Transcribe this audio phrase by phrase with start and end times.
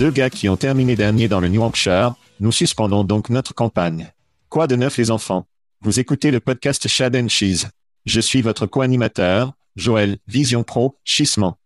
[0.00, 4.10] Deux gars qui ont terminé dernier dans le New Hampshire, nous suspendons donc notre campagne.
[4.48, 5.46] Quoi de neuf les enfants?
[5.82, 7.66] Vous écoutez le podcast Shad and Cheese.
[8.06, 11.58] Je suis votre co-animateur, Joël, Vision Pro, Chissement.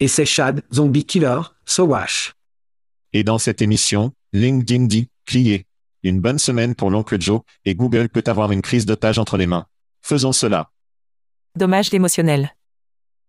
[0.00, 2.34] Et c'est Chad, Zombie Killer, Sowash.
[3.12, 5.64] Et dans cette émission, LinkedIn dit, cliez.
[6.02, 9.46] Une bonne semaine pour l'oncle Joe, et Google peut avoir une crise d'otage entre les
[9.46, 9.66] mains.
[10.02, 10.72] Faisons cela.
[11.54, 12.52] Dommage émotionnel.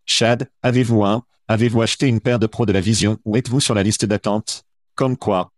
[0.07, 3.73] Chad, avez-vous un, avez-vous acheté une paire de pros de la vision ou êtes-vous sur
[3.75, 4.63] la liste d'attente?
[4.95, 5.51] Comme quoi?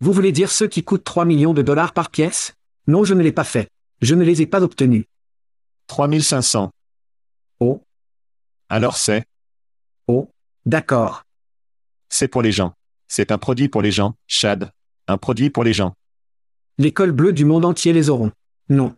[0.00, 2.54] Vous voulez dire ceux qui coûtent 3 millions de dollars par pièce?
[2.86, 3.68] Non, je ne l'ai pas fait.
[4.00, 5.04] Je ne les ai pas obtenus.
[5.86, 6.70] 3500.
[7.60, 7.82] Oh,
[8.68, 9.24] Alors c'est,
[10.08, 10.28] oh,
[10.66, 11.22] d'accord.
[12.08, 12.74] c'est pour les gens.
[13.06, 14.72] C'est un produit pour les gens, Chad.
[15.06, 15.94] Un produit pour les gens.
[16.78, 18.32] L'école bleue du monde entier les auront.
[18.68, 18.96] Non.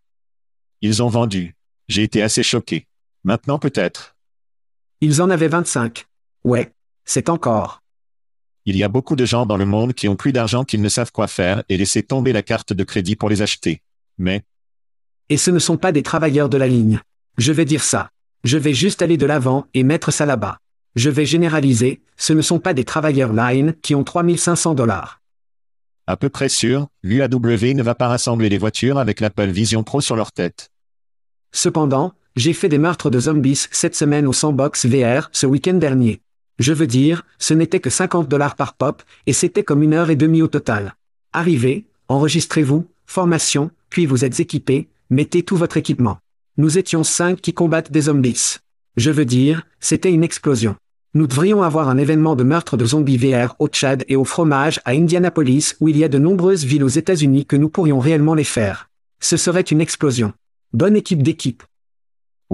[0.80, 1.56] Ils ont vendu.
[1.88, 2.86] J'ai été assez choqué.
[3.24, 4.13] Maintenant peut-être.
[5.04, 6.06] Ils en avaient 25.
[6.44, 6.72] Ouais.
[7.04, 7.82] C'est encore.
[8.64, 10.88] Il y a beaucoup de gens dans le monde qui ont plus d'argent qu'ils ne
[10.88, 13.82] savent quoi faire et laisser tomber la carte de crédit pour les acheter.
[14.16, 14.44] Mais,
[15.28, 17.00] Et ce ne sont pas des travailleurs de la ligne.
[17.36, 18.08] Je vais dire ça.
[18.44, 20.56] Je vais juste aller de l'avant et mettre ça là-bas.
[20.94, 25.20] Je vais généraliser, ce ne sont pas des travailleurs line qui ont 3500 dollars.
[26.06, 30.00] à peu près sûr, l'UAW ne va pas rassembler les voitures avec l'Apple Vision Pro
[30.00, 30.70] sur leur tête.
[31.52, 36.20] Cependant, j'ai fait des meurtres de zombies cette semaine au Sandbox VR ce week-end dernier.
[36.58, 40.10] Je veux dire, ce n'était que 50 dollars par pop, et c'était comme une heure
[40.10, 40.94] et demie au total.
[41.32, 46.18] Arrivez, enregistrez-vous, formation, puis vous êtes équipés, mettez tout votre équipement.
[46.56, 48.56] Nous étions cinq qui combattent des zombies.
[48.96, 50.76] Je veux dire, c'était une explosion.
[51.14, 54.80] Nous devrions avoir un événement de meurtre de zombies VR au Tchad et au fromage
[54.84, 58.34] à Indianapolis où il y a de nombreuses villes aux États-Unis que nous pourrions réellement
[58.34, 58.88] les faire.
[59.20, 60.32] Ce serait une explosion.
[60.72, 61.62] Bonne équipe d'équipe.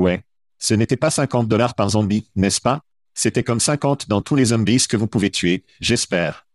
[0.01, 0.25] Ouais.
[0.59, 2.81] Ce n'était pas 50 dollars par zombie, n'est-ce pas?
[3.13, 6.47] C'était comme 50 dans tous les zombies que vous pouvez tuer, j'espère.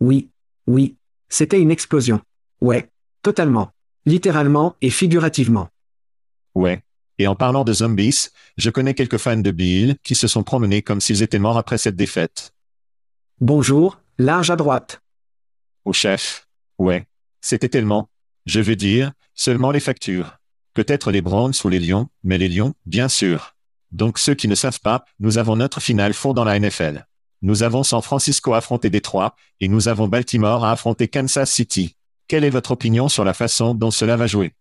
[0.00, 0.28] Oui,
[0.66, 0.98] oui.
[1.30, 2.20] C'était une explosion.
[2.60, 2.90] Ouais.
[3.22, 3.70] Totalement.
[4.04, 5.70] Littéralement et figurativement.
[6.54, 6.82] Ouais.
[7.18, 8.28] Et en parlant de zombies,
[8.58, 11.78] je connais quelques fans de Bill qui se sont promenés comme s'ils étaient morts après
[11.78, 12.52] cette défaite.
[13.40, 15.00] Bonjour, large à droite.
[15.86, 16.46] Au chef.
[16.76, 17.06] Ouais.
[17.40, 18.10] C'était tellement.
[18.44, 20.37] Je veux dire, seulement les factures.
[20.78, 23.56] Peut-être les Browns ou les Lions, mais les Lions, bien sûr.
[23.90, 27.04] Donc ceux qui ne savent pas, nous avons notre finale fond dans la NFL.
[27.42, 31.96] Nous avons San Francisco à affronter Détroit, et nous avons Baltimore à affronter Kansas City.
[32.28, 34.52] Quelle est votre opinion sur la façon dont cela va jouer?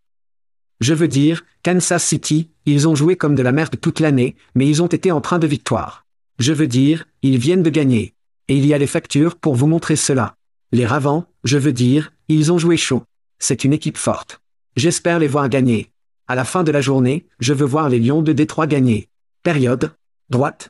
[0.80, 4.68] Je veux dire, Kansas City, ils ont joué comme de la merde toute l'année, mais
[4.68, 6.08] ils ont été en train de victoire.
[6.40, 8.16] Je veux dire, ils viennent de gagner.
[8.48, 10.36] Et il y a les factures pour vous montrer cela.
[10.72, 13.04] Les Ravens, je veux dire, ils ont joué chaud.
[13.38, 14.42] C'est une équipe forte.
[14.75, 15.92] J'espère les voir gagner.
[16.30, 19.08] À la fin de la journée, je veux voir les Lions de Détroit gagner.
[19.44, 19.96] Période.
[20.30, 20.70] Droite.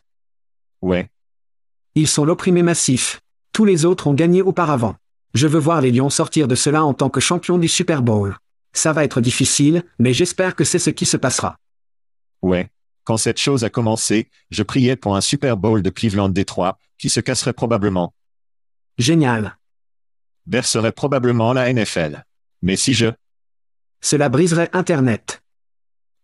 [0.84, 1.10] Ouais.
[1.96, 3.22] Ils sont l'opprimé massif.
[3.54, 4.96] Tous les autres ont gagné auparavant.
[5.34, 8.38] Je veux voir les Lions sortir de cela en tant que champions du Super Bowl.
[8.74, 11.58] Ça va être difficile, mais j'espère que c'est ce qui se passera.
[12.44, 12.70] Ouais.
[13.04, 17.10] Quand cette chose a commencé, je priais pour un Super Bowl de Cleveland Détroit, qui
[17.10, 18.14] se casserait probablement.
[19.00, 19.58] Génial.
[20.46, 22.24] Bercerait probablement la NFL.
[22.62, 23.08] Mais si je,
[24.02, 25.42] Cela briserait Internet.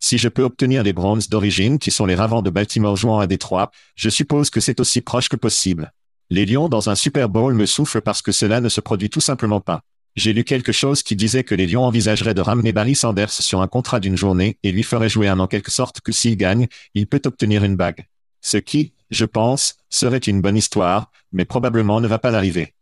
[0.03, 3.25] Si je peux obtenir les Browns d'origine qui sont les Ravens de Baltimore jouant à
[3.25, 5.93] Détroit, je suppose que c'est aussi proche que possible.
[6.29, 9.21] Les Lions dans un Super Bowl me soufflent parce que cela ne se produit tout
[9.21, 9.81] simplement pas.
[10.17, 13.61] J'ai lu quelque chose qui disait que les Lions envisageraient de ramener Barry Sanders sur
[13.61, 16.67] un contrat d'une journée et lui ferait jouer un en quelque sorte que s'il gagne,
[16.93, 18.05] il peut obtenir une bague.
[18.41, 22.73] Ce qui, je pense, serait une bonne histoire, mais probablement ne va pas l'arriver.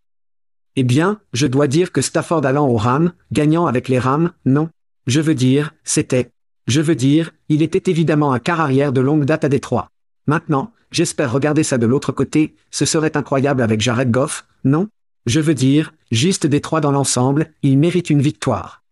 [0.76, 4.70] Eh bien, je dois dire que Stafford allant aux Rams, gagnant avec les Rams, non.
[5.06, 6.32] Je veux dire, c'était.
[6.68, 9.90] Je veux dire, il était évidemment un quart arrière de longue date à Détroit.
[10.28, 14.88] Maintenant, j'espère regarder ça de l'autre côté, ce serait incroyable avec Jared Goff, non?
[15.26, 18.84] Je veux dire, juste Détroit dans l'ensemble, il mérite une victoire.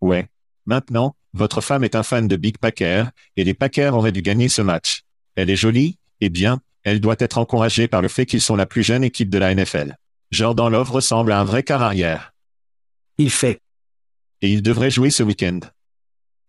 [0.00, 0.28] Ouais.
[0.66, 3.06] Maintenant, votre femme est un fan de Big Packer,
[3.36, 5.02] et les Packers auraient dû gagner ce match.
[5.36, 8.66] Elle est jolie, eh bien, elle doit être encouragée par le fait qu'ils sont la
[8.66, 9.96] plus jeune équipe de la NFL.
[10.30, 12.32] Jordan Love ressemble à un vrai quart arrière.
[13.18, 13.60] Il fait.
[14.42, 15.60] Et il devrait jouer ce week-end.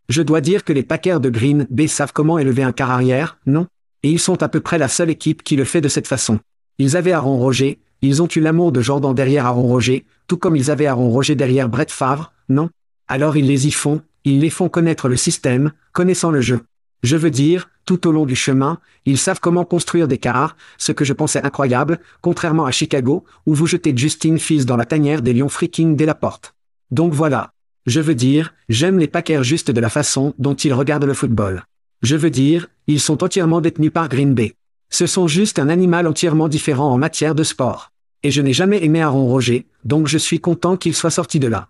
[0.10, 3.38] Je dois dire que les Packers de Green Bay savent comment élever un quart arrière,
[3.46, 3.68] non?
[4.04, 6.40] Et ils sont à peu près la seule équipe qui le fait de cette façon.
[6.78, 10.56] Ils avaient Aaron Roger, ils ont eu l'amour de Jordan derrière Aaron Roger, tout comme
[10.56, 12.70] ils avaient Aaron Roger derrière Brett Favre, non?
[13.08, 16.62] Alors ils les y font, ils les font connaître le système, connaissant le jeu.
[17.02, 20.92] Je veux dire, tout au long du chemin, ils savent comment construire des quarts, ce
[20.92, 25.22] que je pensais incroyable, contrairement à Chicago, où vous jetez Justin Fields dans la tanière
[25.22, 26.56] des lions freaking dès la porte.
[26.92, 27.52] Donc voilà.
[27.86, 31.66] Je veux dire, j'aime les Packers juste de la façon dont ils regardent le football.
[32.02, 34.56] Je veux dire, ils sont entièrement détenus par Green Bay.
[34.90, 37.92] Ce sont juste un animal entièrement différent en matière de sport.
[38.24, 41.48] Et je n'ai jamais aimé Aaron Roger, donc je suis content qu'il soit sorti de
[41.48, 41.70] là.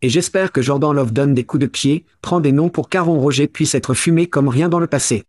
[0.00, 3.20] Et j'espère que Jordan Love donne des coups de pied, prend des noms pour qu'Aaron
[3.20, 5.24] Roger puisse être fumé comme rien dans le passé.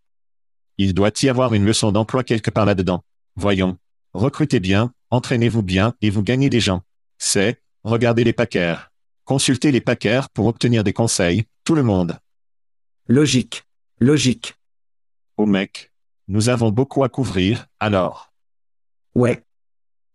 [0.77, 3.03] Il doit y avoir une leçon d'emploi quelque part là-dedans.
[3.35, 3.77] Voyons.
[4.13, 6.83] Recrutez bien, entraînez-vous bien et vous gagnez des gens.
[7.17, 8.88] C'est, regardez les Packers.
[9.29, 12.17] Consultez les Packers pour obtenir des conseils, tout le monde.
[13.07, 13.63] Logique.
[13.99, 14.55] Logique.
[15.37, 15.91] Oh mec.
[16.27, 18.33] Nous avons beaucoup à couvrir, alors.
[19.13, 19.43] Ouais.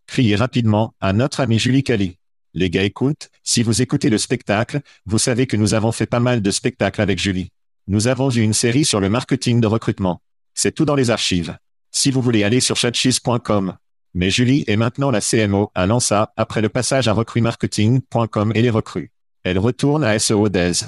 [0.09, 2.19] Criez rapidement à notre ami Julie Cali.
[2.55, 6.19] Les gars écoute, si vous écoutez le spectacle, vous savez que nous avons fait pas
[6.19, 7.53] mal de spectacles avec Julie.
[7.87, 10.23] Nous avons eu une série sur le marketing de recrutement.
[10.55, 11.57] C'est tout dans les archives.
[11.93, 13.77] Si vous voulez aller sur chatcheese.com.
[14.15, 18.71] Mais Julie est maintenant la CMO à Lança après le passage à recruitmarketing.com et les
[18.71, 19.11] recrues.
[19.43, 20.85] Elle retourne à SEO Days.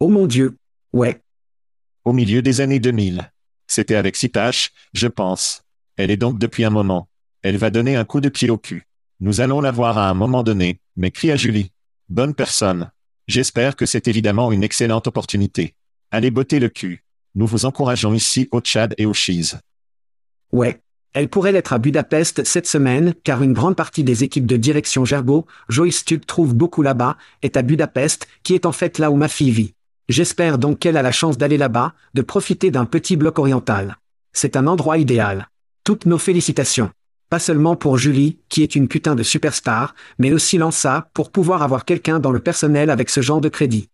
[0.00, 0.56] Oh mon Dieu.
[0.94, 1.20] Ouais.
[2.04, 3.30] Au milieu des années 2000.
[3.66, 5.62] C'était avec Sitash, je pense.
[5.96, 7.08] Elle est donc depuis un moment.
[7.42, 8.84] Elle va donner un coup de pied au cul.
[9.20, 11.70] Nous allons la voir à un moment donné, mais crie à Julie.
[12.08, 12.90] Bonne personne.
[13.28, 15.74] J'espère que c'est évidemment une excellente opportunité.
[16.10, 17.04] Allez botter le cul.
[17.34, 19.58] Nous vous encourageons ici au Tchad et au Cheese.
[20.52, 20.80] Ouais.
[21.12, 25.04] Elle pourrait l'être à Budapest cette semaine, car une grande partie des équipes de direction
[25.04, 29.16] Gerbo, Joyce Tube trouve beaucoup là-bas, est à Budapest, qui est en fait là où
[29.16, 29.74] ma fille vit.
[30.08, 33.96] J'espère donc qu'elle a la chance d'aller là-bas, de profiter d'un petit bloc oriental.
[34.32, 35.48] C'est un endroit idéal.
[35.82, 36.90] Toutes nos félicitations.
[37.28, 41.62] Pas seulement pour Julie, qui est une putain de superstar, mais aussi Lança, pour pouvoir
[41.62, 43.88] avoir quelqu'un dans le personnel avec ce genre de crédit.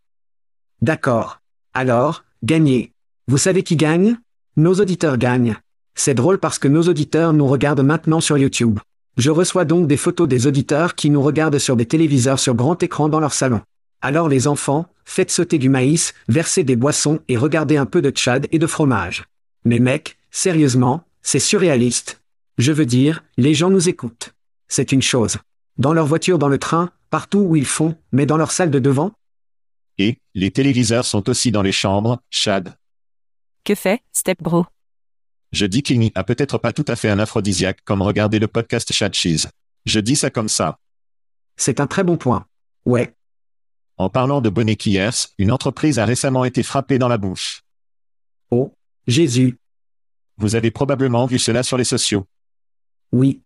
[0.82, 1.40] D'accord.
[1.72, 2.92] Alors, gagner.
[3.26, 4.18] Vous savez qui gagne?
[4.56, 5.56] Nos auditeurs gagnent.
[5.96, 8.78] C'est drôle parce que nos auditeurs nous regardent maintenant sur YouTube.
[9.16, 12.80] Je reçois donc des photos des auditeurs qui nous regardent sur des téléviseurs sur grand
[12.82, 13.62] écran dans leur salon.
[14.02, 18.10] Alors les enfants, faites sauter du maïs, versez des boissons et regardez un peu de
[18.10, 19.24] tchad et de fromage.
[19.64, 22.20] Mais mec, sérieusement, c'est surréaliste.
[22.58, 24.34] Je veux dire, les gens nous écoutent.
[24.68, 25.38] C'est une chose.
[25.78, 28.78] Dans leur voiture dans le train, partout où ils font, mais dans leur salle de
[28.78, 29.12] devant?
[29.98, 32.74] Et, les téléviseurs sont aussi dans les chambres, Chad.
[33.64, 34.66] Que fait, Step Bro?
[35.56, 38.46] Je dis qu'il n'y a peut-être pas tout à fait un aphrodisiaque comme regarder le
[38.46, 39.46] podcast Chad Cheese.
[39.86, 40.78] Je dis ça comme ça.
[41.56, 42.44] C'est un très bon point.
[42.84, 43.14] Ouais.
[43.96, 47.62] En parlant de Bonnet Kiers, une entreprise a récemment été frappée dans la bouche.
[48.50, 48.74] Oh,
[49.06, 49.56] Jésus.
[50.36, 52.26] Vous avez probablement vu cela sur les sociaux.
[53.10, 53.40] Oui.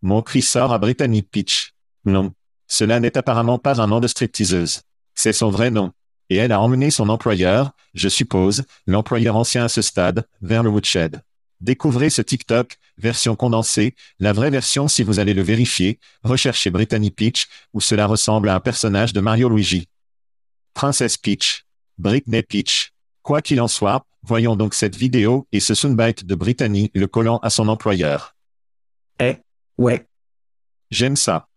[0.00, 1.74] Mon cri sort à Brittany Peach.
[2.06, 2.32] Non.
[2.68, 4.80] Cela n'est apparemment pas un nom de stripteaseuse.
[5.14, 5.92] C'est son vrai nom.
[6.30, 10.70] Et elle a emmené son employeur, je suppose, l'employeur ancien à ce stade, vers le
[10.70, 11.22] woodshed.
[11.60, 17.10] Découvrez ce TikTok, version condensée, la vraie version si vous allez le vérifier, recherchez Brittany
[17.10, 19.88] Peach, où cela ressemble à un personnage de Mario Luigi.
[20.74, 21.64] Princesse Peach.
[21.98, 22.92] Britney Peach.
[23.22, 27.38] Quoi qu'il en soit, voyons donc cette vidéo et ce soundbite de Brittany le collant
[27.38, 28.36] à son employeur.
[29.20, 29.38] Eh
[29.76, 30.06] Ouais.
[30.90, 31.48] J'aime ça.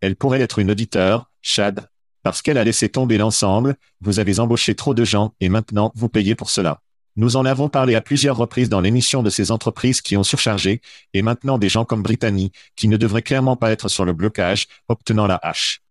[0.00, 1.88] Elle pourrait être une auditeur, Chad.
[2.22, 6.08] Parce qu'elle a laissé tomber l'ensemble, vous avez embauché trop de gens et maintenant vous
[6.08, 6.80] payez pour cela.
[7.16, 10.80] Nous en avons parlé à plusieurs reprises dans l'émission de ces entreprises qui ont surchargé,
[11.12, 14.66] et maintenant des gens comme Brittany, qui ne devraient clairement pas être sur le blocage,
[14.88, 15.82] obtenant la hache.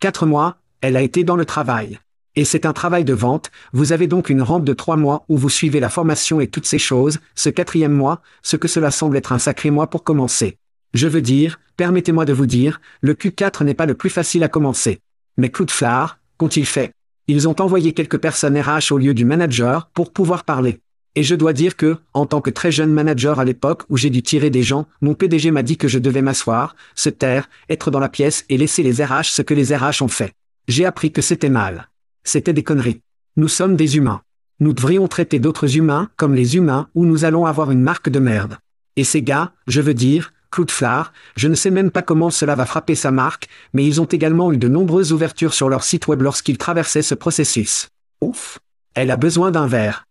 [0.00, 1.98] Quatre mois, elle a été dans le travail.
[2.34, 5.36] Et c'est un travail de vente, vous avez donc une rampe de trois mois où
[5.36, 9.16] vous suivez la formation et toutes ces choses, ce quatrième mois, ce que cela semble
[9.16, 10.56] être un sacré mois pour commencer.
[10.94, 14.48] Je veux dire, permettez-moi de vous dire, le Q4 n'est pas le plus facile à
[14.48, 15.00] commencer.
[15.38, 16.92] Mais Cloudflare, qu'ont-ils fait?
[17.28, 20.80] Ils ont envoyé quelques personnes RH au lieu du manager pour pouvoir parler.
[21.14, 24.10] Et je dois dire que, en tant que très jeune manager à l'époque où j'ai
[24.10, 27.90] dû tirer des gens, mon PDG m'a dit que je devais m'asseoir, se taire, être
[27.90, 30.32] dans la pièce et laisser les RH ce que les RH ont fait.
[30.66, 31.88] J'ai appris que c'était mal.
[32.24, 33.00] C'était des conneries.
[33.36, 34.22] Nous sommes des humains.
[34.60, 38.18] Nous devrions traiter d'autres humains comme les humains ou nous allons avoir une marque de
[38.18, 38.58] merde.
[38.96, 42.64] Et ces gars, je veux dire, Cloudflare, je ne sais même pas comment cela va
[42.64, 46.22] frapper sa marque, mais ils ont également eu de nombreuses ouvertures sur leur site web
[46.22, 47.88] lorsqu'ils traversaient ce processus.
[48.20, 48.58] Ouf.
[48.94, 50.06] Elle a besoin d'un verre.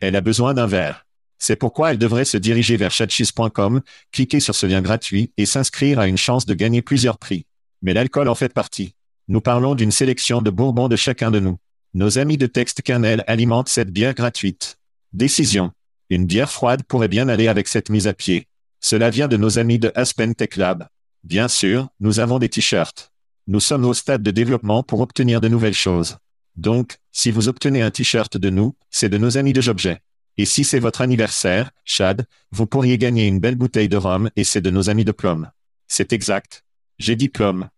[0.00, 1.06] Elle a besoin d'un verre.
[1.38, 3.80] C'est pourquoi elle devrait se diriger vers chatchis.com,
[4.12, 7.46] cliquer sur ce lien gratuit et s'inscrire à une chance de gagner plusieurs prix.
[7.82, 8.94] Mais l'alcool en fait partie.
[9.28, 11.58] Nous parlons d'une sélection de bourbons de chacun de nous.
[11.94, 14.78] Nos amis de Texte Kernel alimentent cette bière gratuite.
[15.12, 15.72] Décision.
[16.10, 18.46] Une bière froide pourrait bien aller avec cette mise à pied.
[18.82, 20.88] Cela vient de nos amis de Aspen Tech Lab.
[21.22, 23.12] Bien sûr, nous avons des t-shirts.
[23.46, 26.18] Nous sommes au stade de développement pour obtenir de nouvelles choses.
[26.56, 30.00] Donc, si vous obtenez un t-shirt de nous, c'est de nos amis de Jobjet.
[30.36, 34.44] Et si c'est votre anniversaire, Chad, vous pourriez gagner une belle bouteille de rhum et
[34.44, 35.50] c'est de nos amis de Plum.
[35.86, 36.64] C'est exact.
[36.98, 37.68] J'ai dit Plum.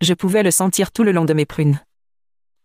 [0.00, 1.80] Je pouvais le sentir tout le long de mes prunes.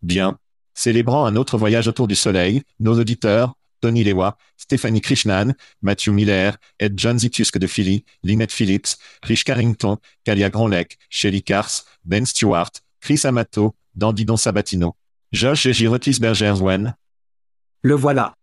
[0.00, 0.38] Bien.
[0.72, 6.56] Célébrant un autre voyage autour du soleil, nos auditeurs, Tony Lewa, Stéphanie Krishnan, Matthew Miller,
[6.78, 12.70] Ed John Zitusk de Philly, Lynette Phillips, Rich Carrington, Kalia Gronlec, Shelly Kars, Ben Stewart,
[13.00, 14.96] Chris Amato, Dandidon Sabatino.
[15.32, 16.96] Josh et Berger Wen.
[17.82, 18.34] Le voilà.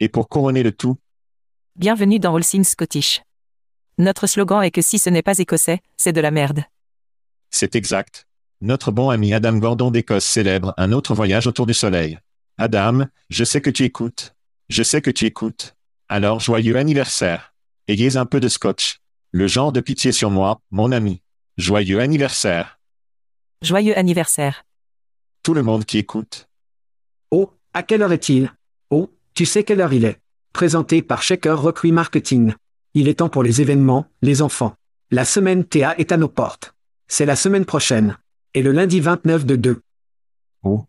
[0.00, 0.96] Et pour couronner le tout.
[1.76, 3.22] Bienvenue dans All Things Scottish.
[3.96, 6.64] Notre slogan est que si ce n'est pas écossais, c'est de la merde.
[7.50, 8.26] C'est exact.
[8.60, 12.18] Notre bon ami Adam Gordon d'Écosse célèbre un autre voyage autour du soleil.
[12.58, 14.34] Adam, je sais que tu écoutes.
[14.70, 15.74] Je sais que tu écoutes.
[16.08, 17.52] Alors joyeux anniversaire.
[17.88, 19.00] Ayez un peu de scotch.
[19.32, 21.22] Le genre de pitié sur moi, mon ami.
[21.56, 22.78] Joyeux anniversaire.
[23.62, 24.64] Joyeux anniversaire.
[25.42, 26.48] Tout le monde qui écoute.
[27.32, 28.52] Oh, à quelle heure est-il?
[28.90, 30.20] Oh, tu sais quelle heure il est.
[30.52, 32.54] Présenté par Shaker Recruit Marketing.
[32.94, 34.76] Il est temps pour les événements, les enfants.
[35.10, 36.76] La semaine TA est à nos portes.
[37.08, 38.16] C'est la semaine prochaine.
[38.54, 39.82] Et le lundi 29 de 2.
[40.62, 40.84] Oh.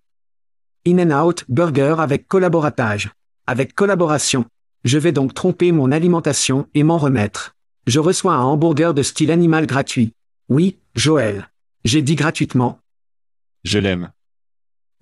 [0.86, 3.10] In-N-Out Burger avec collaboratage.
[3.48, 4.46] Avec collaboration.
[4.84, 7.56] Je vais donc tromper mon alimentation et m'en remettre.
[7.88, 10.14] Je reçois un hamburger de style animal gratuit.
[10.50, 11.50] Oui, Joël.
[11.84, 12.80] J'ai dit gratuitement.
[13.64, 14.12] Je l'aime.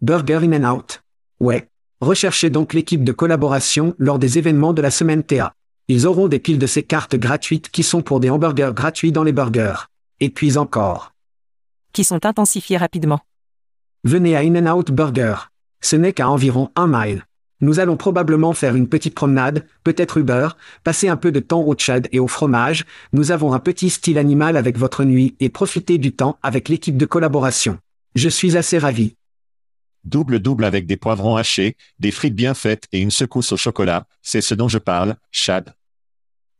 [0.01, 1.01] Burger In-N-Out.
[1.39, 1.67] Ouais.
[2.01, 5.53] Recherchez donc l'équipe de collaboration lors des événements de la semaine TA.
[5.89, 9.23] Ils auront des piles de ces cartes gratuites qui sont pour des hamburgers gratuits dans
[9.23, 9.89] les burgers.
[10.19, 11.13] Et puis encore.
[11.91, 13.19] Qui sont intensifiés rapidement.
[14.03, 15.35] Venez à In-N-Out Burger.
[15.81, 17.25] Ce n'est qu'à environ un mile.
[17.61, 20.49] Nous allons probablement faire une petite promenade, peut-être Uber,
[20.83, 24.17] passer un peu de temps au Tchad et au fromage, nous avons un petit style
[24.17, 27.77] animal avec votre nuit et profiter du temps avec l'équipe de collaboration.
[28.15, 29.15] Je suis assez ravi.
[30.05, 34.41] Double-double avec des poivrons hachés, des frites bien faites et une secousse au chocolat, c'est
[34.41, 35.73] ce dont je parle, Chad.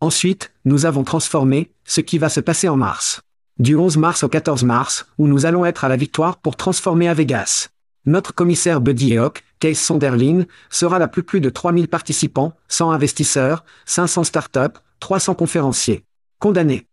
[0.02, 3.22] Ensuite, nous avons transformé ce qui va se passer en mars.
[3.58, 7.08] Du 11 mars au 14 mars, où nous allons être à la victoire pour transformer
[7.08, 7.70] à Vegas.
[8.06, 13.64] Notre commissaire Buddy Eoc, Case Sonderlin, sera là plus plus de 3000 participants, 100 investisseurs,
[13.86, 16.06] 500 startups, 300 conférenciers.
[16.40, 16.88] Condamnés.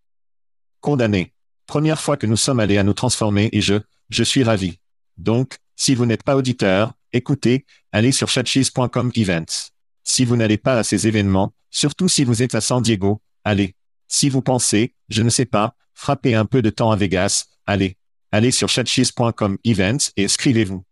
[0.80, 1.32] Condamnés.
[1.66, 3.74] Première fois que nous sommes allés à nous transformer et je,
[4.10, 4.78] je suis ravi.
[5.16, 9.70] Donc, si vous n'êtes pas auditeur, écoutez, allez sur chatcheese.com events.
[10.04, 13.74] Si vous n'allez pas à ces événements, surtout si vous êtes à San Diego, allez.
[14.08, 17.96] Si vous pensez, je ne sais pas, frapper un peu de temps à Vegas, allez.
[18.30, 20.84] Allez sur chatcheese.com events et inscrivez-vous.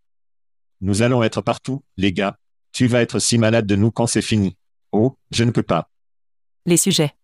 [0.85, 2.37] Nous allons être partout, les gars.
[2.73, 4.59] Tu vas être si malade de nous quand c'est fini.
[4.93, 5.89] Oh, je ne peux pas.
[6.67, 7.15] Les sujets.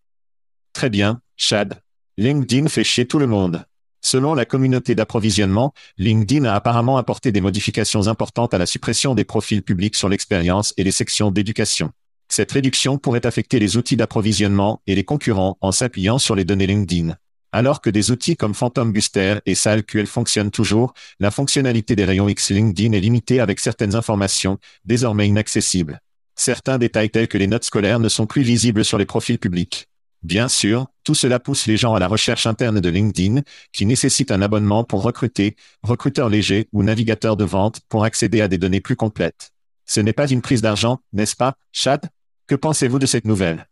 [0.73, 1.79] Très bien, Chad.
[2.17, 3.63] LinkedIn fait chier tout le monde.
[4.01, 9.25] Selon la communauté d'approvisionnement, LinkedIn a apparemment apporté des modifications importantes à la suppression des
[9.25, 11.91] profils publics sur l'expérience et les sections d'éducation.
[12.29, 16.65] Cette réduction pourrait affecter les outils d'approvisionnement et les concurrents en s'appuyant sur les données
[16.65, 17.15] LinkedIn.
[17.53, 22.29] Alors que des outils comme Phantom Buster et SalQL fonctionnent toujours, la fonctionnalité des rayons
[22.29, 25.99] X LinkedIn est limitée avec certaines informations, désormais inaccessibles.
[26.35, 29.89] Certains détails tels que les notes scolaires ne sont plus visibles sur les profils publics.
[30.23, 33.41] Bien sûr, tout cela pousse les gens à la recherche interne de LinkedIn,
[33.73, 38.47] qui nécessite un abonnement pour recruter, recruteur léger ou navigateur de vente pour accéder à
[38.47, 39.51] des données plus complètes.
[39.85, 42.07] Ce n'est pas une prise d'argent, n'est-ce pas, Chad?
[42.47, 43.67] Que pensez-vous de cette nouvelle?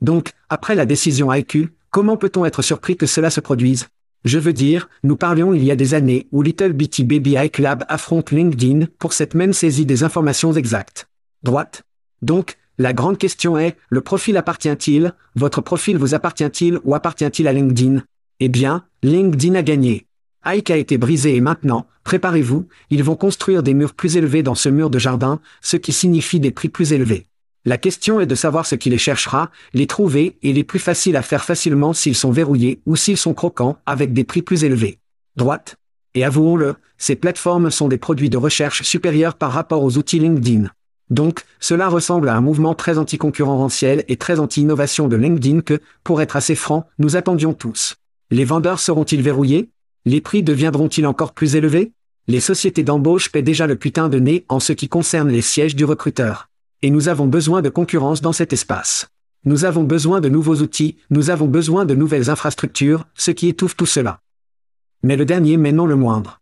[0.00, 3.88] Donc, après la décision IQ, comment peut-on être surpris que cela se produise?
[4.24, 7.58] Je veux dire, nous parlions il y a des années où Little Bitty Baby Ike
[7.58, 11.08] Lab affronte LinkedIn pour cette même saisie des informations exactes.
[11.42, 11.82] Droite
[12.20, 17.52] Donc, la grande question est, le profil appartient-il, votre profil vous appartient-il ou appartient-il à
[17.52, 18.02] LinkedIn?
[18.40, 20.06] Eh bien, LinkedIn a gagné.
[20.44, 24.54] Ike a été brisé et maintenant, préparez-vous, ils vont construire des murs plus élevés dans
[24.54, 27.26] ce mur de jardin, ce qui signifie des prix plus élevés.
[27.68, 31.16] La question est de savoir ce qui les cherchera, les trouver et les plus faciles
[31.16, 35.00] à faire facilement s'ils sont verrouillés ou s'ils sont croquants avec des prix plus élevés.
[35.36, 35.76] Droite.
[36.14, 40.70] Et avouons-le, ces plateformes sont des produits de recherche supérieurs par rapport aux outils LinkedIn.
[41.10, 46.22] Donc, cela ressemble à un mouvement très anticoncurrentiel et très anti-innovation de LinkedIn que, pour
[46.22, 47.96] être assez franc, nous attendions tous.
[48.30, 49.68] Les vendeurs seront-ils verrouillés?
[50.06, 51.92] Les prix deviendront-ils encore plus élevés?
[52.28, 55.76] Les sociétés d'embauche paient déjà le putain de nez en ce qui concerne les sièges
[55.76, 56.47] du recruteur.
[56.80, 59.08] Et nous avons besoin de concurrence dans cet espace.
[59.44, 63.76] Nous avons besoin de nouveaux outils, nous avons besoin de nouvelles infrastructures, ce qui étouffe
[63.76, 64.20] tout cela.
[65.02, 66.40] Mais le dernier mais non le moindre.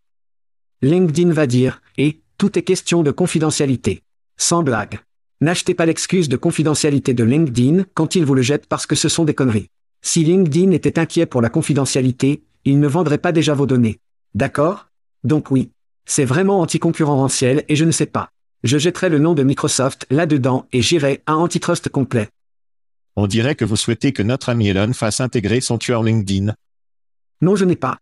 [0.82, 4.02] LinkedIn va dire, et, tout est question de confidentialité.
[4.36, 5.00] Sans blague.
[5.40, 9.08] N'achetez pas l'excuse de confidentialité de LinkedIn quand il vous le jette parce que ce
[9.08, 9.70] sont des conneries.
[10.02, 14.00] Si LinkedIn était inquiet pour la confidentialité, il ne vendrait pas déjà vos données.
[14.34, 14.88] D'accord?
[15.24, 15.70] Donc oui.
[16.04, 18.30] C'est vraiment anticoncurrentiel et je ne sais pas.
[18.66, 22.28] Je jetterai le nom de Microsoft là-dedans et j'irai à antitrust complet.
[23.14, 26.52] On dirait que vous souhaitez que notre ami Elon fasse intégrer son tueur LinkedIn.
[27.40, 27.98] Non, je n'ai pas.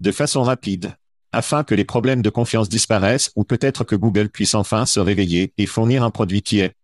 [0.00, 0.96] De façon rapide
[1.30, 5.52] afin que les problèmes de confiance disparaissent ou peut-être que Google puisse enfin se réveiller
[5.56, 6.74] et fournir un produit qui est.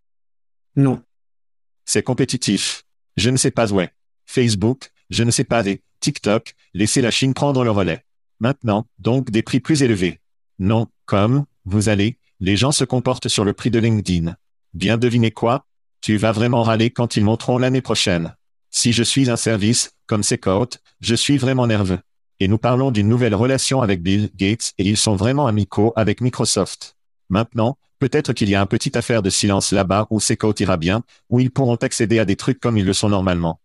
[0.77, 1.03] Non.
[1.85, 2.85] C'est compétitif.
[3.17, 3.93] Je ne sais pas où est.
[4.27, 8.05] Facebook, je ne sais pas et TikTok, laissez la Chine prendre le relais.
[8.39, 10.21] Maintenant, donc des prix plus élevés.
[10.61, 14.35] Non, comme, vous allez, les gens se comportent sur le prix de LinkedIn.
[14.75, 15.65] Bien deviner quoi?
[16.01, 18.35] Tu vas vraiment râler quand ils monteront l'année prochaine.
[18.69, 20.41] Si je suis un service, comme c'est
[21.01, 22.01] je suis vraiment nerveux
[22.41, 26.21] et nous parlons d'une nouvelle relation avec Bill Gates et ils sont vraiment amicaux avec
[26.21, 26.97] Microsoft.
[27.29, 31.05] Maintenant, peut-être qu'il y a une petite affaire de silence là-bas où Secout ira bien,
[31.31, 33.61] où ils pourront accéder à des trucs comme ils le sont normalement.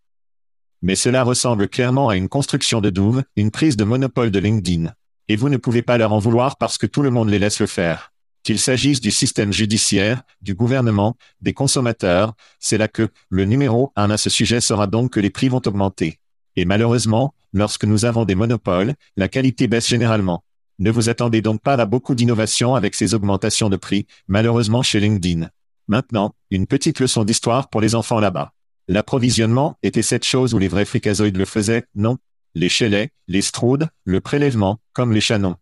[0.84, 4.94] Mais cela ressemble clairement à une construction de Doom, une prise de monopole de LinkedIn.
[5.30, 7.60] Et vous ne pouvez pas leur en vouloir parce que tout le monde les laisse
[7.60, 8.12] le faire.
[8.48, 14.10] Qu'il s'agisse du système judiciaire, du gouvernement, des consommateurs, c'est là que le numéro un
[14.10, 16.22] à ce sujet sera donc que les prix vont augmenter.
[16.56, 20.46] Et malheureusement, lorsque nous avons des monopoles, la qualité baisse généralement.
[20.80, 25.02] Ne vous attendez donc pas à beaucoup d'innovation avec ces augmentations de prix, malheureusement chez
[25.02, 25.50] LinkedIn.
[25.90, 28.54] Maintenant, une petite leçon d'histoire pour les enfants là-bas.
[28.88, 32.18] L'approvisionnement était cette chose où les vrais fricazoïdes le faisaient, non?
[32.56, 35.58] Les chelets, les stroudes, le prélèvement, comme les chanons.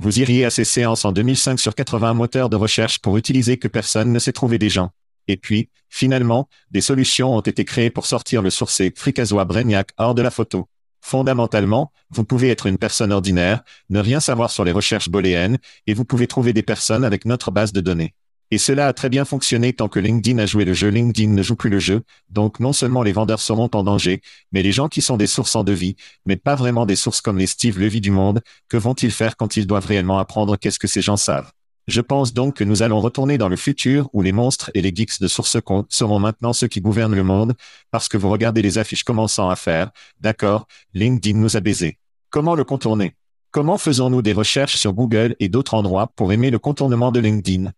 [0.00, 3.66] Vous iriez à ces séances en 2005 sur 80 moteurs de recherche pour utiliser que
[3.66, 4.90] personne ne s'est trouvé des gens.
[5.26, 10.14] Et puis, finalement, des solutions ont été créées pour sortir le sourcé fricasois Breniac hors
[10.14, 10.68] de la photo.
[11.00, 15.94] Fondamentalement, vous pouvez être une personne ordinaire, ne rien savoir sur les recherches booléennes, et
[15.94, 18.14] vous pouvez trouver des personnes avec notre base de données.
[18.50, 20.88] Et cela a très bien fonctionné tant que LinkedIn a joué le jeu.
[20.88, 24.62] LinkedIn ne joue plus le jeu, donc non seulement les vendeurs seront en danger, mais
[24.62, 27.46] les gens qui sont des sources en devis, mais pas vraiment des sources comme les
[27.46, 31.02] Steve Levy du monde, que vont-ils faire quand ils doivent réellement apprendre qu'est-ce que ces
[31.02, 31.52] gens savent?
[31.88, 34.94] Je pense donc que nous allons retourner dans le futur où les monstres et les
[34.94, 37.54] geeks de source compte seront maintenant ceux qui gouvernent le monde,
[37.90, 41.98] parce que vous regardez les affiches commençant à faire, d'accord, LinkedIn nous a baisés.
[42.30, 43.14] Comment le contourner?
[43.50, 47.72] Comment faisons-nous des recherches sur Google et d'autres endroits pour aimer le contournement de LinkedIn?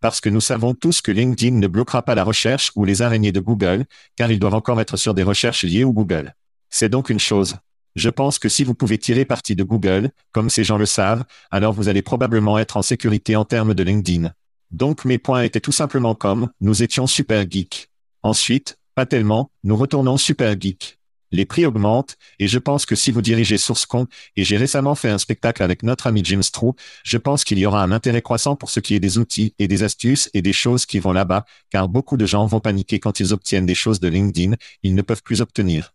[0.00, 3.32] Parce que nous savons tous que LinkedIn ne bloquera pas la recherche ou les araignées
[3.32, 6.34] de Google, car ils doivent encore être sur des recherches liées au Google.
[6.70, 7.56] C'est donc une chose.
[7.94, 11.24] Je pense que si vous pouvez tirer parti de Google, comme ces gens le savent,
[11.50, 14.32] alors vous allez probablement être en sécurité en termes de LinkedIn.
[14.70, 17.88] Donc mes points étaient tout simplement comme, nous étions super geek.
[18.22, 20.98] Ensuite, pas tellement, nous retournons super geek.
[21.36, 25.10] Les prix augmentent, et je pense que si vous dirigez SourceCon, et j'ai récemment fait
[25.10, 28.56] un spectacle avec notre ami Jim Stroh, je pense qu'il y aura un intérêt croissant
[28.56, 31.44] pour ce qui est des outils et des astuces et des choses qui vont là-bas,
[31.68, 35.02] car beaucoup de gens vont paniquer quand ils obtiennent des choses de LinkedIn, ils ne
[35.02, 35.92] peuvent plus obtenir.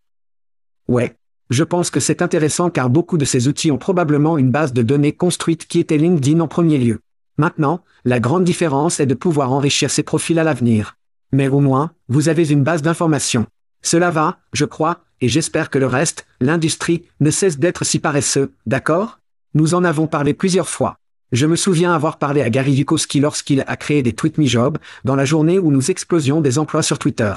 [0.88, 1.16] Ouais,
[1.50, 4.84] je pense que c'est intéressant car beaucoup de ces outils ont probablement une base de
[4.84, 7.00] données construite qui était LinkedIn en premier lieu.
[7.40, 10.98] Maintenant, la grande différence est de pouvoir enrichir ces profils à l'avenir.
[11.32, 13.48] Mais au moins, vous avez une base d'information.
[13.82, 18.52] Cela va, je crois, et j'espère que le reste, l'industrie, ne cesse d'être si paresseux,
[18.66, 19.20] d'accord?
[19.54, 20.98] Nous en avons parlé plusieurs fois.
[21.32, 24.78] Je me souviens avoir parlé à Gary Yukowski lorsqu'il a créé des Tweet Me Job,
[25.06, 27.34] dans la journée où nous explosions des emplois sur Twitter.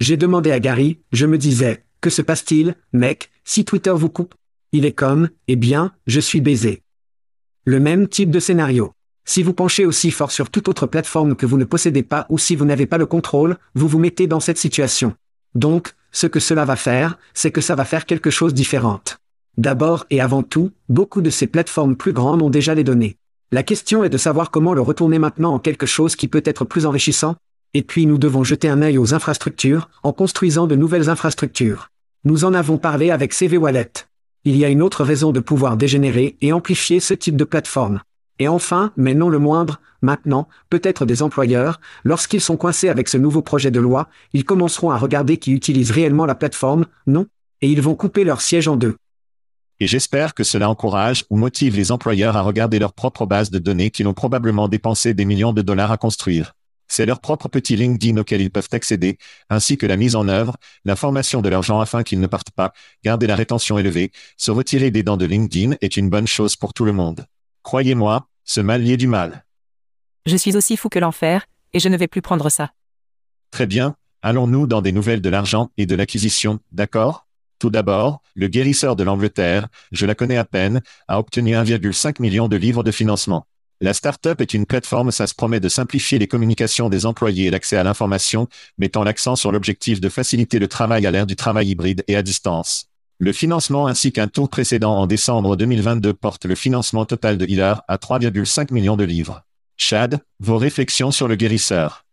[0.00, 4.34] J'ai demandé à Gary, je me disais, que se passe-t-il, mec, si Twitter vous coupe?
[4.72, 6.82] Il est comme, eh bien, je suis baisé.
[7.64, 8.92] Le même type de scénario.
[9.24, 12.38] Si vous penchez aussi fort sur toute autre plateforme que vous ne possédez pas ou
[12.38, 15.14] si vous n'avez pas le contrôle, vous vous mettez dans cette situation.
[15.56, 19.00] Donc, ce que cela va faire, c'est que ça va faire quelque chose de différent.
[19.58, 23.16] D'abord et avant tout, beaucoup de ces plateformes plus grandes ont déjà les données.
[23.52, 26.64] La question est de savoir comment le retourner maintenant en quelque chose qui peut être
[26.64, 27.36] plus enrichissant.
[27.74, 31.88] Et puis nous devons jeter un œil aux infrastructures, en construisant de nouvelles infrastructures.
[32.24, 33.92] Nous en avons parlé avec CV Wallet.
[34.44, 38.00] Il y a une autre raison de pouvoir dégénérer et amplifier ce type de plateforme.
[38.38, 43.16] Et enfin, mais non le moindre, maintenant, peut-être des employeurs, lorsqu'ils sont coincés avec ce
[43.16, 47.26] nouveau projet de loi, ils commenceront à regarder qui utilise réellement la plateforme, non
[47.62, 48.96] Et ils vont couper leur siège en deux
[49.78, 53.58] et j'espère que cela encourage ou motive les employeurs à regarder leur propre base de
[53.58, 56.54] données qu'ils ont probablement dépensé des millions de dollars à construire.
[56.88, 59.18] C'est leur propre petit LinkedIn auquel ils peuvent accéder,
[59.50, 62.52] ainsi que la mise en œuvre, la formation de leurs gens afin qu'ils ne partent
[62.52, 62.72] pas,
[63.04, 66.72] garder la rétention élevée, se retirer des dents de LinkedIn est une bonne chose pour
[66.72, 67.26] tout le monde.
[67.66, 69.44] Croyez-moi, ce mal y est du mal.
[70.24, 72.70] Je suis aussi fou que l'enfer, et je ne vais plus prendre ça.
[73.50, 77.26] Très bien, allons-nous dans des nouvelles de l'argent et de l'acquisition, d'accord?
[77.58, 82.46] Tout d'abord, le guérisseur de l'Angleterre, je la connais à peine, a obtenu 1,5 million
[82.46, 83.48] de livres de financement.
[83.80, 87.50] La start-up est une plateforme, ça se promet de simplifier les communications des employés et
[87.50, 88.46] l'accès à l'information,
[88.78, 92.22] mettant l'accent sur l'objectif de faciliter le travail à l'ère du travail hybride et à
[92.22, 92.86] distance.
[93.18, 97.72] Le financement ainsi qu'un tour précédent en décembre 2022 porte le financement total de Hiller
[97.88, 99.40] à 3,5 millions de livres.
[99.78, 102.04] Chad, vos réflexions sur le guérisseur.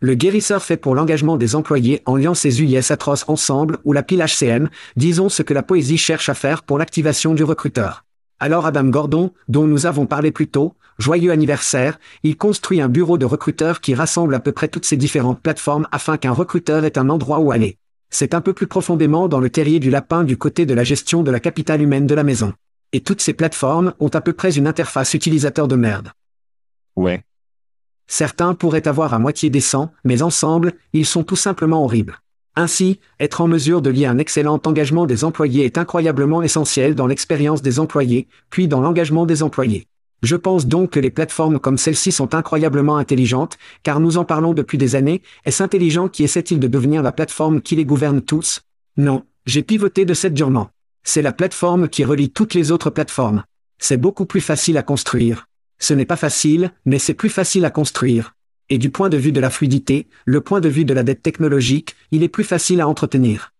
[0.00, 4.02] Le guérisseur fait pour l'engagement des employés en liant ces US atroces ensemble ou la
[4.02, 8.04] pile HCM, disons ce que la poésie cherche à faire pour l'activation du recruteur.
[8.38, 13.16] Alors Adam Gordon, dont nous avons parlé plus tôt, joyeux anniversaire, il construit un bureau
[13.16, 16.98] de recruteurs qui rassemble à peu près toutes ces différentes plateformes afin qu'un recruteur ait
[16.98, 17.78] un endroit où aller.
[18.10, 21.22] C'est un peu plus profondément dans le terrier du lapin du côté de la gestion
[21.22, 22.52] de la capitale humaine de la maison.
[22.92, 26.12] Et toutes ces plateformes ont à peu près une interface utilisateur de merde.
[26.96, 27.22] Ouais,
[28.10, 32.18] Certains pourraient avoir à moitié décent, mais ensemble, ils sont tout simplement horribles.
[32.56, 37.06] Ainsi, être en mesure de lier un excellent engagement des employés est incroyablement essentiel dans
[37.06, 39.86] l'expérience des employés, puis dans l'engagement des employés.
[40.22, 44.52] Je pense donc que les plateformes comme celle-ci sont incroyablement intelligentes, car nous en parlons
[44.52, 48.62] depuis des années, est-ce intelligent qui essaie-t-il de devenir la plateforme qui les gouverne tous?
[48.96, 50.70] Non, j'ai pivoté de cette durement.
[51.04, 53.44] C'est la plateforme qui relie toutes les autres plateformes.
[53.78, 55.46] C'est beaucoup plus facile à construire.
[55.78, 58.34] Ce n'est pas facile, mais c'est plus facile à construire.
[58.68, 61.22] Et du point de vue de la fluidité, le point de vue de la dette
[61.22, 63.54] technologique, il est plus facile à entretenir.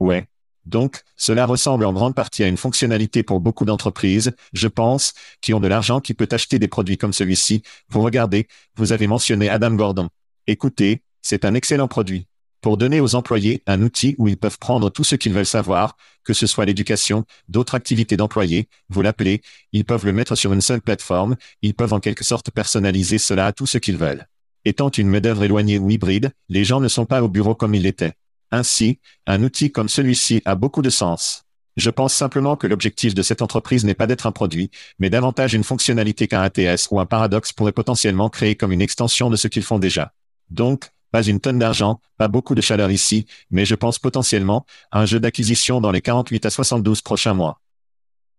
[0.00, 0.26] Ouais.
[0.66, 5.52] Donc, cela ressemble en grande partie à une fonctionnalité pour beaucoup d'entreprises, je pense, qui
[5.52, 7.62] ont de l'argent qui peut acheter des produits comme celui-ci.
[7.88, 10.08] Vous regardez, vous avez mentionné Adam Gordon.
[10.46, 12.26] Écoutez, c'est un excellent produit
[12.64, 15.98] pour donner aux employés un outil où ils peuvent prendre tout ce qu'ils veulent savoir,
[16.24, 20.62] que ce soit l'éducation, d'autres activités d'employés, vous l'appelez, ils peuvent le mettre sur une
[20.62, 24.26] seule plateforme, ils peuvent en quelque sorte personnaliser cela à tout ce qu'ils veulent.
[24.64, 27.82] Étant une main-d'œuvre éloignée ou hybride, les gens ne sont pas au bureau comme ils
[27.82, 28.14] l'étaient.
[28.54, 31.42] Ainsi, un outil comme celui-ci a beaucoup de sens.
[31.76, 35.54] Je pense simplement que l'objectif de cette entreprise n'est pas d'être un produit, mais davantage
[35.54, 39.48] une fonctionnalité qu'un ATS ou un paradoxe pourrait potentiellement créer comme une extension de ce
[39.48, 40.12] qu'ils font déjà.
[40.50, 45.00] Donc, pas une tonne d'argent, pas beaucoup de chaleur ici, mais je pense potentiellement à
[45.00, 47.60] un jeu d'acquisition dans les 48 à 72 prochains mois.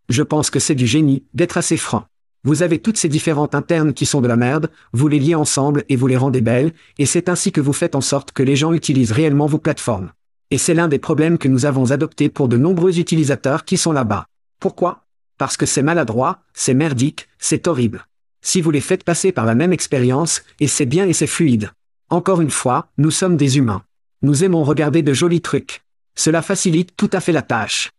[0.08, 2.06] Je pense que c'est du génie, d'être assez franc.
[2.46, 5.84] Vous avez toutes ces différentes internes qui sont de la merde, vous les liez ensemble
[5.90, 8.56] et vous les rendez belles, et c'est ainsi que vous faites en sorte que les
[8.56, 10.12] gens utilisent réellement vos plateformes.
[10.52, 13.92] Et c'est l'un des problèmes que nous avons adoptés pour de nombreux utilisateurs qui sont
[13.92, 14.28] là-bas.
[14.60, 15.06] Pourquoi?
[15.40, 18.06] Parce que c'est maladroit, c'est merdique, c'est horrible.
[18.44, 21.72] Si vous les faites passer par la même expérience, et c'est bien et c'est fluide.
[22.10, 23.82] Encore une fois, nous sommes des humains.
[24.22, 25.82] Nous aimons regarder de jolis trucs.
[26.14, 27.90] Cela facilite tout à fait la tâche.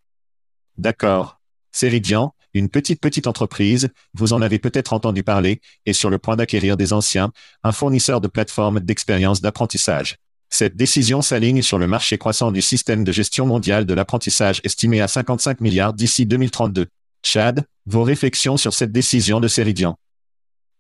[0.78, 1.40] D'accord.
[1.72, 6.36] Ceridian, une petite petite entreprise, vous en avez peut-être entendu parler, est sur le point
[6.36, 10.16] d'acquérir des anciens, un fournisseur de plateformes d'expérience d'apprentissage.
[10.48, 15.00] Cette décision s'aligne sur le marché croissant du système de gestion mondial de l'apprentissage estimé
[15.00, 16.86] à 55 milliards d'ici 2032.
[17.22, 19.98] Chad, vos réflexions sur cette décision de Ceridian.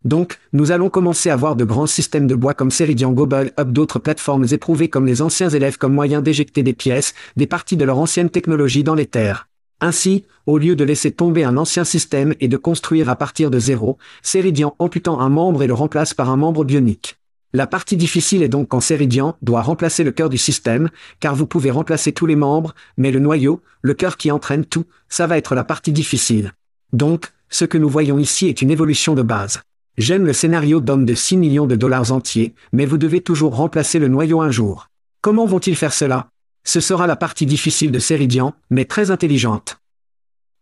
[0.04, 3.68] Donc, nous allons commencer à voir de grands systèmes de bois comme Ceridian Gobble Up
[3.70, 7.84] d'autres plateformes éprouvées comme les anciens élèves comme moyen d'éjecter des pièces, des parties de
[7.84, 9.48] leur ancienne technologie dans les terres.
[9.80, 13.58] Ainsi, au lieu de laisser tomber un ancien système et de construire à partir de
[13.58, 17.18] zéro, Ceridian amputant un membre et le remplace par un membre bionique.
[17.52, 20.88] La partie difficile est donc quand Ceridian doit remplacer le cœur du système,
[21.20, 24.84] car vous pouvez remplacer tous les membres, mais le noyau, le cœur qui entraîne tout,
[25.08, 26.52] ça va être la partie difficile.
[26.92, 29.60] Donc, ce que nous voyons ici est une évolution de base.
[29.98, 33.98] J'aime le scénario d'homme de 6 millions de dollars entiers, mais vous devez toujours remplacer
[33.98, 34.88] le noyau un jour.
[35.20, 36.28] Comment vont-ils faire cela?
[36.66, 39.78] Ce sera la partie difficile de Ceridian, mais très intelligente.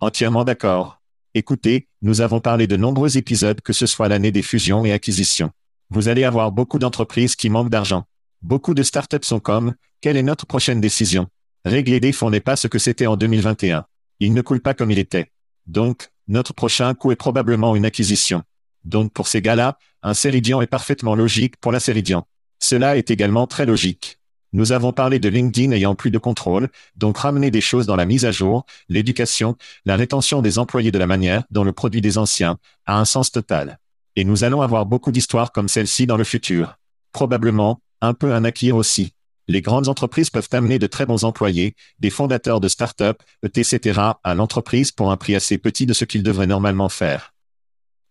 [0.01, 1.01] Entièrement d'accord.
[1.33, 5.51] Écoutez, nous avons parlé de nombreux épisodes que ce soit l'année des fusions et acquisitions.
[5.89, 8.05] Vous allez avoir beaucoup d'entreprises qui manquent d'argent.
[8.43, 11.29] Beaucoup de startups sont comme, quelle est notre prochaine décision?
[11.65, 13.87] Régler des fonds n'est pas ce que c'était en 2021.
[14.21, 15.33] Il ne coule pas comme il était.
[15.67, 18.43] Donc, notre prochain coup est probablement une acquisition.
[18.85, 22.27] Donc pour ces gars-là, un Ceridian est parfaitement logique pour la Ceridian.
[22.59, 24.19] Cela est également très logique.
[24.55, 28.07] Nous avons parlé de LinkedIn ayant plus de contrôle, donc ramener des choses dans la
[28.07, 32.19] mise à jour, l'éducation, la rétention des employés de la manière dont le produit des
[32.19, 33.81] anciens a un sens total.
[34.15, 36.79] Et nous allons avoir beaucoup d'histoires comme celle-ci dans le futur.
[37.11, 39.13] Probablement, un peu un acquis aussi.
[39.49, 44.01] Les grandes entreprises peuvent amener de très bons employés, des fondateurs de start-up, etc.
[44.23, 47.35] à l'entreprise pour un prix assez petit de ce qu'ils devraient normalement faire.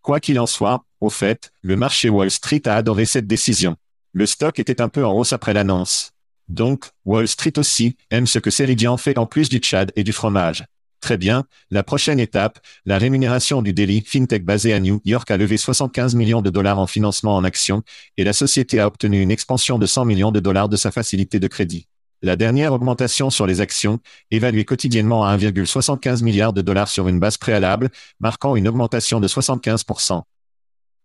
[0.01, 3.77] Quoi qu'il en soit, au fait, le marché Wall Street a adoré cette décision.
[4.11, 6.12] Le stock était un peu en hausse après l'annonce.
[6.49, 10.11] Donc, Wall Street aussi aime ce que Ceridian fait en plus du Tchad et du
[10.11, 10.65] fromage.
[10.99, 15.37] Très bien, la prochaine étape, la rémunération du Daily FinTech basé à New York a
[15.37, 17.83] levé 75 millions de dollars en financement en actions,
[18.15, 21.39] et la société a obtenu une expansion de 100 millions de dollars de sa facilité
[21.41, 21.87] de crédit.
[22.21, 23.99] La dernière augmentation sur les actions,
[24.31, 27.89] évaluée quotidiennement à 1,75 milliard de dollars sur une base préalable,
[28.21, 30.21] marquant une augmentation de 75%.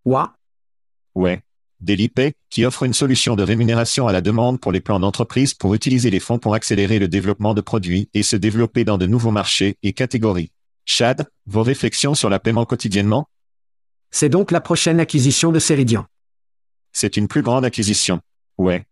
[0.04, 0.32] Ouah,
[1.18, 1.40] Ouais.
[1.80, 5.74] DailyPay, qui offre une solution de rémunération à la demande pour les plans d'entreprise pour
[5.74, 9.30] utiliser les fonds pour accélérer le développement de produits et se développer dans de nouveaux
[9.30, 10.50] marchés et catégories.
[10.84, 13.28] Chad, vos réflexions sur la paiement quotidiennement?
[14.10, 16.06] C'est donc la prochaine acquisition de Ceridian.
[16.92, 18.20] C'est une plus grande acquisition.
[18.56, 18.86] Ouais.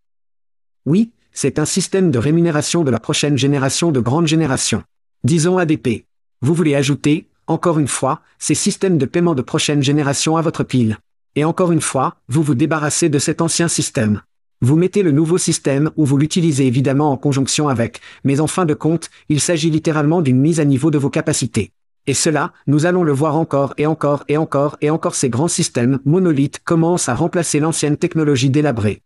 [0.84, 4.84] Oui, c'est un système de rémunération de la prochaine génération de grande génération.
[5.24, 6.06] Disons ADP.
[6.42, 10.64] Vous voulez ajouter, encore une fois, ces systèmes de paiement de prochaine génération à votre
[10.64, 10.98] pile.
[11.36, 14.22] Et encore une fois, vous vous débarrassez de cet ancien système.
[14.62, 18.64] Vous mettez le nouveau système ou vous l'utilisez évidemment en conjonction avec, mais en fin
[18.64, 21.72] de compte, il s'agit littéralement d'une mise à niveau de vos capacités.
[22.06, 25.48] Et cela, nous allons le voir encore et encore et encore et encore ces grands
[25.48, 29.02] systèmes monolithes commencent à remplacer l'ancienne technologie délabrée.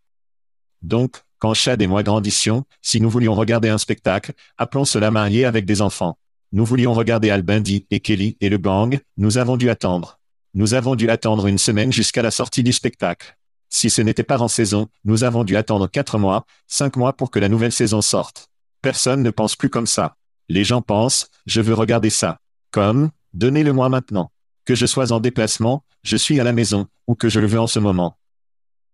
[0.83, 5.43] Donc, quand Chad et moi grandissions, si nous voulions regarder un spectacle, appelons cela marié
[5.43, 6.17] avec des enfants.
[6.53, 10.20] Nous voulions regarder Al Bundy et Kelly et le gang, nous avons dû attendre.
[10.53, 13.37] Nous avons dû attendre une semaine jusqu'à la sortie du spectacle.
[13.69, 17.31] Si ce n'était pas en saison, nous avons dû attendre quatre mois, cinq mois pour
[17.31, 18.49] que la nouvelle saison sorte.
[18.81, 20.17] Personne ne pense plus comme ça.
[20.49, 22.39] Les gens pensent, je veux regarder ça.
[22.71, 24.31] Comme, donnez-le-moi maintenant.
[24.65, 27.59] Que je sois en déplacement, je suis à la maison, ou que je le veux
[27.59, 28.17] en ce moment.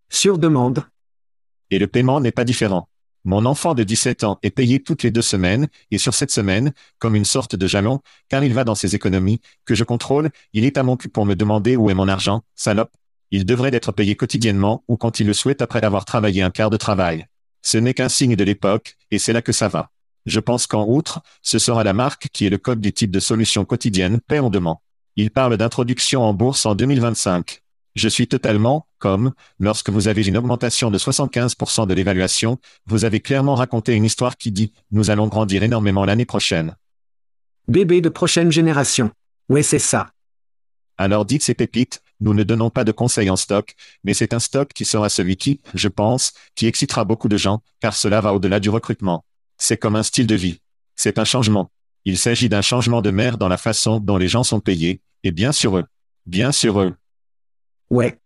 [0.10, 0.86] Sur demande,
[1.72, 2.88] Et le paiement n'est pas différent.
[3.28, 6.72] Mon enfant de 17 ans est payé toutes les deux semaines, et sur cette semaine,
[6.98, 10.64] comme une sorte de jalon, car il va dans ses économies, que je contrôle, il
[10.64, 12.94] est à mon cul pour me demander où est mon argent, salope.
[13.32, 16.70] Il devrait être payé quotidiennement ou quand il le souhaite après avoir travaillé un quart
[16.70, 17.26] de travail.
[17.62, 19.92] Ce n'est qu'un signe de l'époque, et c'est là que ça va.
[20.26, 23.20] Je pense qu'en outre, ce sera la marque qui est le code du type de
[23.20, 24.78] solution quotidienne, paie en demande.
[25.18, 27.62] Il parle d'introduction en bourse en 2025.
[27.98, 33.22] Je suis totalement, comme, lorsque vous avez une augmentation de 75% de l'évaluation, vous avez
[33.22, 36.76] clairement raconté une histoire qui dit, nous allons grandir énormément l'année prochaine.
[37.68, 39.10] bébé de prochaine génération.
[39.50, 40.12] Ouais, c'est ça.
[41.00, 44.40] Alors dites ces pépites, nous ne donnons pas de conseils en stock, mais c'est un
[44.40, 48.36] stock qui sera celui qui, je pense, qui excitera beaucoup de gens, car cela va
[48.36, 49.26] au-delà du recrutement.
[49.58, 50.60] C'est comme un style de vie.
[50.96, 51.72] C'est un changement.
[52.06, 55.32] Il s'agit d'un changement de mer dans la façon dont les gens sont payés, et
[55.32, 55.86] bien sûr eux.
[56.28, 56.94] Bien sûr eux.
[57.90, 58.20] Ouais.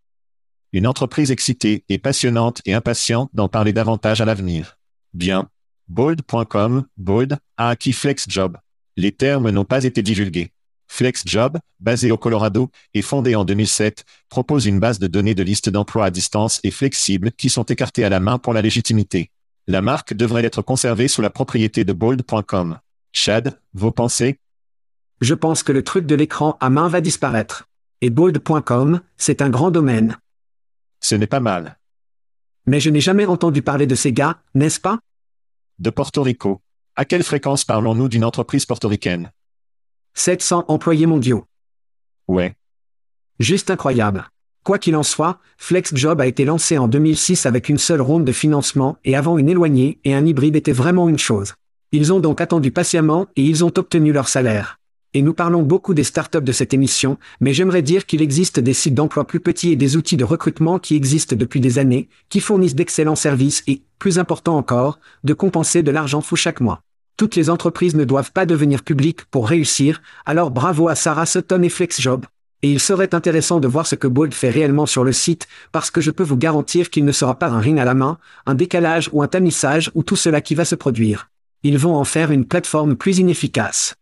[0.74, 4.78] Une entreprise excitée et passionnante et impatiente d'en parler davantage à l'avenir.
[5.13, 5.50] Bien.
[5.88, 8.58] Bold.com, Bold, a acquis FlexJob.
[8.95, 10.52] Les termes n'ont pas été divulgués.
[10.88, 15.69] FlexJob, basé au Colorado et fondé en 2007, propose une base de données de listes
[15.69, 19.32] d'emplois à distance et flexibles qui sont écartées à la main pour la légitimité.
[19.67, 22.80] La marque devrait être conservée sous la propriété de Bold.com.
[23.13, 24.39] Chad, vos pensées?
[25.21, 27.69] Je pense que le truc de l'écran à main va disparaître.
[28.04, 30.18] Et bold.com, c'est un grand domaine.
[31.02, 31.78] Ce n'est pas mal.
[32.66, 35.00] Mais je n'ai jamais entendu parler de ces gars, n'est-ce pas?
[35.78, 36.62] De Porto Rico.
[36.96, 39.32] À quelle fréquence parlons-nous d'une entreprise portoricaine?
[40.16, 41.46] 700 employés mondiaux.
[42.28, 42.56] Ouais.
[43.40, 44.28] Juste incroyable.
[44.64, 48.32] Quoi qu'il en soit, FlexJob a été lancé en 2006 avec une seule ronde de
[48.32, 51.54] financement et avant une éloignée et un hybride était vraiment une chose.
[51.92, 54.80] Ils ont donc attendu patiemment et ils ont obtenu leur salaire.
[55.13, 58.74] Et nous parlons beaucoup des startups de cette émission, mais j'aimerais dire qu'il existe des
[58.74, 62.39] sites d'emploi plus petits et des outils de recrutement qui existent depuis des années, qui
[62.39, 66.82] fournissent d'excellents services et, plus important encore, de compenser de l'argent fou chaque mois.
[67.17, 71.62] Toutes les entreprises ne doivent pas devenir publiques pour réussir, alors bravo à Sarah Sutton
[71.62, 72.26] et FlexJob.
[72.63, 75.91] Et il serait intéressant de voir ce que Bold fait réellement sur le site, parce
[75.91, 78.56] que je peux vous garantir qu'il ne sera pas un ring à la main, un
[78.56, 81.30] décalage ou un tamissage ou tout cela qui va se produire.
[81.63, 83.95] Ils vont en faire une plateforme plus inefficace.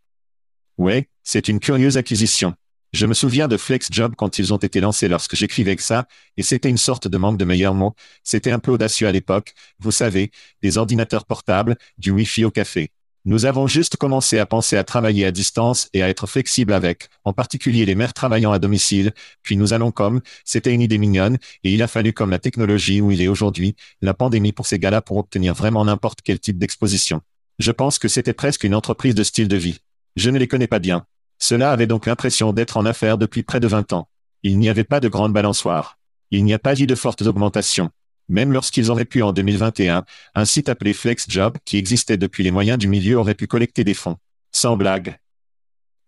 [0.80, 2.54] Ouais, c'est une curieuse acquisition.
[2.94, 6.42] Je me souviens de FlexJob quand ils ont été lancés lorsque j'écrivais que ça, et
[6.42, 7.96] c'était une sorte de manque de meilleurs mots.
[8.24, 12.92] C'était un peu audacieux à l'époque, vous savez, des ordinateurs portables, du Wi-Fi au café.
[13.26, 17.10] Nous avons juste commencé à penser à travailler à distance et à être flexible avec,
[17.26, 19.12] en particulier les mères travaillant à domicile,
[19.44, 23.02] puis nous allons comme, c'était une idée mignonne, et il a fallu comme la technologie
[23.02, 26.58] où il est aujourd'hui, la pandémie pour ces gars-là pour obtenir vraiment n'importe quel type
[26.58, 27.20] d'exposition.
[27.60, 29.82] Je pense que c'était presque une entreprise de style de vie.
[30.20, 31.06] Je ne les connais pas bien.
[31.38, 34.10] Cela avait donc l'impression d'être en affaires depuis près de 20 ans.
[34.44, 35.98] Il n'y avait pas de grande balançoire.
[36.30, 37.90] Il n'y a pas eu de fortes augmentations.
[38.28, 40.04] Même lorsqu'ils auraient pu en 2021,
[40.36, 43.94] un site appelé FlexJob, qui existait depuis les moyens du milieu, aurait pu collecter des
[43.94, 44.18] fonds.
[44.52, 45.18] Sans blague.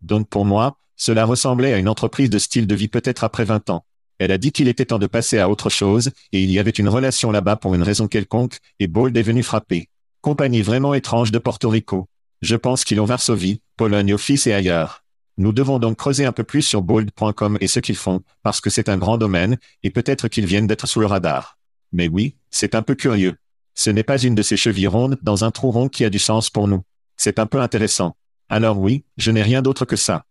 [0.02, 3.70] Donc pour moi, cela ressemblait à une entreprise de style de vie peut-être après 20
[3.70, 3.86] ans.
[4.20, 6.72] Elle a dit qu'il était temps de passer à autre chose, et il y avait
[6.72, 9.88] une relation là-bas pour une raison quelconque, et Bold est venu frapper.
[10.20, 12.10] Compagnie vraiment étrange de Porto Rico.
[12.42, 15.04] Je pense qu'ils ont Varsovie, Pologne Office et ailleurs.
[15.38, 18.72] Nous devons donc creuser un peu plus sur bold.com et ce qu'ils font, parce que
[18.72, 21.60] c'est un grand domaine, et peut-être qu'ils viennent d'être sous le radar.
[21.92, 23.36] Mais oui, c'est un peu curieux.
[23.76, 26.18] Ce n'est pas une de ces chevilles rondes dans un trou rond qui a du
[26.18, 26.82] sens pour nous.
[27.16, 28.16] C'est un peu intéressant.
[28.50, 30.26] Alors oui, je n'ai rien d'autre que ça.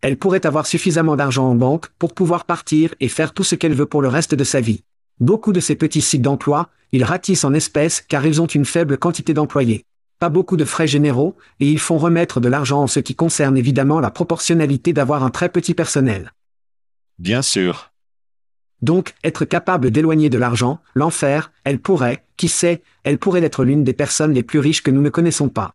[0.00, 3.74] Elle pourrait avoir suffisamment d'argent en banque pour pouvoir partir et faire tout ce qu'elle
[3.74, 4.82] veut pour le reste de sa vie.
[5.20, 8.98] Beaucoup de ces petits sites d'emploi, ils ratissent en espèces car ils ont une faible
[8.98, 9.84] quantité d'employés
[10.18, 13.56] pas beaucoup de frais généraux, et ils font remettre de l'argent en ce qui concerne
[13.56, 16.32] évidemment la proportionnalité d'avoir un très petit personnel.
[17.18, 17.92] Bien sûr.
[18.80, 23.84] Donc, être capable d'éloigner de l'argent, l'enfer, elle pourrait, qui sait, elle pourrait être l'une
[23.84, 25.74] des personnes les plus riches que nous ne connaissons pas.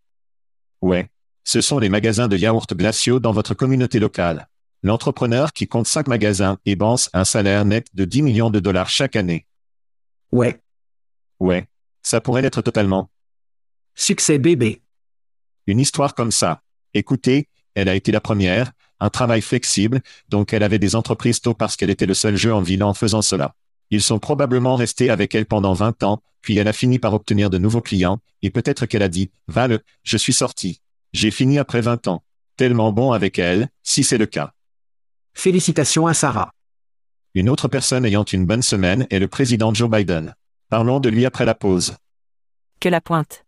[0.80, 1.10] Ouais.
[1.44, 4.48] Ce sont les magasins de yaourt glaciaux dans votre communauté locale.
[4.82, 8.88] L'entrepreneur qui compte cinq magasins et banse un salaire net de 10 millions de dollars
[8.88, 9.46] chaque année.
[10.32, 10.60] Ouais.
[11.40, 11.66] Ouais.
[12.02, 13.10] Ça pourrait l'être totalement.
[13.96, 14.82] Succès bébé.
[15.66, 16.62] Une histoire comme ça.
[16.94, 21.54] Écoutez, elle a été la première, un travail flexible, donc elle avait des entreprises tôt
[21.54, 23.54] parce qu'elle était le seul jeu en ville en faisant cela.
[23.90, 27.50] Ils sont probablement restés avec elle pendant 20 ans, puis elle a fini par obtenir
[27.50, 30.80] de nouveaux clients, et peut-être qu'elle a dit, Val, je suis sorti.
[31.12, 32.24] J'ai fini après 20 ans.
[32.56, 34.52] Tellement bon avec elle, si c'est le cas.
[35.34, 36.52] Félicitations à Sarah.
[37.34, 40.34] Une autre personne ayant une bonne semaine est le président Joe Biden.
[40.68, 41.96] Parlons de lui après la pause.
[42.80, 43.43] Que la pointe.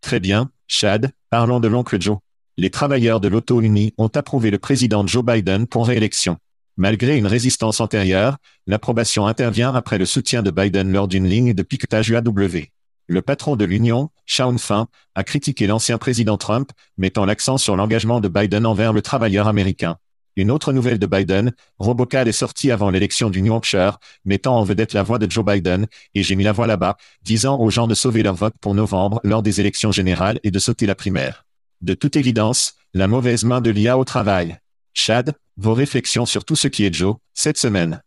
[0.00, 2.18] Très bien, Chad, parlons de l'oncle Joe.
[2.56, 6.36] Les travailleurs de l'auto-uni ont approuvé le président Joe Biden pour réélection.
[6.76, 11.62] Malgré une résistance antérieure, l'approbation intervient après le soutien de Biden lors d'une ligne de
[11.62, 12.66] piquetage UAW.
[13.06, 18.20] Le patron de l'Union, Shawn Fin, a critiqué l'ancien président Trump, mettant l'accent sur l'engagement
[18.20, 19.96] de Biden envers le travailleur américain.
[20.36, 24.64] Une autre nouvelle de Biden, Robocal est sorti avant l'élection du New Hampshire, mettant en
[24.64, 27.86] vedette la voix de Joe Biden, et j'ai mis la voix là-bas, disant aux gens
[27.86, 31.44] de sauver leur vote pour novembre lors des élections générales et de sauter la primaire.
[31.80, 34.58] De toute évidence, la mauvaise main de l'IA au travail.
[34.94, 38.02] Chad, vos réflexions sur tout ce qui est Joe, cette semaine.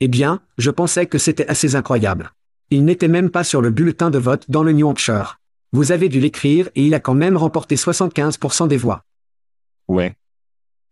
[0.00, 2.32] Eh bien, je pensais que c'était assez incroyable.
[2.70, 5.40] Il n'était même pas sur le bulletin de vote dans le New Hampshire.
[5.72, 9.04] Vous avez dû l'écrire et il a quand même remporté 75% des voix.
[9.88, 10.16] Ouais,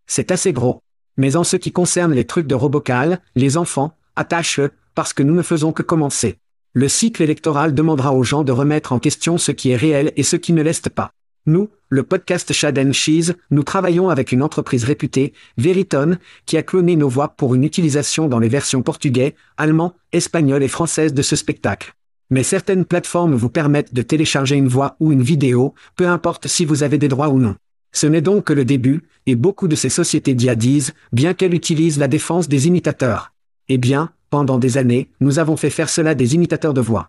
[0.07, 0.81] c'est assez gros.
[1.17, 5.35] Mais en ce qui concerne les trucs de Robocal, les enfants, attache-eux, parce que nous
[5.35, 6.38] ne faisons que commencer.
[6.73, 10.25] Le cycle électoral demandera aux gens de remettre en question ce qui est réel et
[10.25, 11.12] ce qui ne l'est pas.
[11.47, 16.97] Nous, le podcast Shad Cheese, nous travaillons avec une entreprise réputée, Veriton, qui a cloné
[16.97, 21.37] nos voix pour une utilisation dans les versions portugais, allemand, espagnol et française de ce
[21.37, 21.95] spectacle.
[22.31, 26.64] Mais certaines plateformes vous permettent de télécharger une voix ou une vidéo, peu importe si
[26.64, 27.57] vous avez des droits ou non.
[27.94, 31.54] Ce n'est donc que le début, et beaucoup de ces sociétés d'IA disent, bien qu'elles
[31.54, 33.33] utilisent la défense des imitateurs.
[33.68, 37.09] Eh bien, pendant des années, nous avons fait faire cela des imitateurs de voix.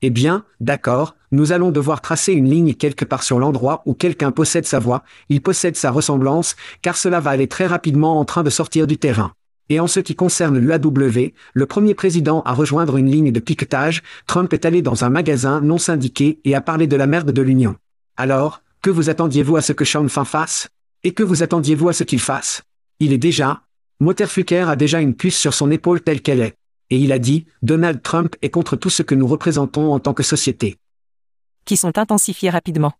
[0.00, 4.30] Eh bien, d'accord, nous allons devoir tracer une ligne quelque part sur l'endroit où quelqu'un
[4.30, 8.44] possède sa voix, il possède sa ressemblance, car cela va aller très rapidement en train
[8.44, 9.32] de sortir du terrain.
[9.68, 14.04] Et en ce qui concerne l'UAW, le premier président à rejoindre une ligne de piquetage,
[14.28, 17.42] Trump est allé dans un magasin non syndiqué et a parlé de la merde de
[17.42, 17.74] l'Union.
[18.16, 20.68] Alors, que vous attendiez-vous à ce que Sean Fin fasse?
[21.02, 22.62] Et que vous attendiez-vous à ce qu'il fasse?
[23.00, 23.62] Il est déjà...
[24.00, 26.54] Motherfucker a déjà une puce sur son épaule telle qu'elle est.
[26.90, 30.14] Et il a dit, Donald Trump est contre tout ce que nous représentons en tant
[30.14, 30.76] que société.
[31.64, 32.92] Qui sont intensifiés rapidement.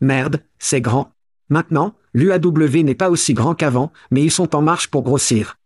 [0.00, 1.12] Merde, c'est grand.
[1.50, 5.58] Maintenant, l'UAW n'est pas aussi grand qu'avant, mais ils sont en marche pour grossir.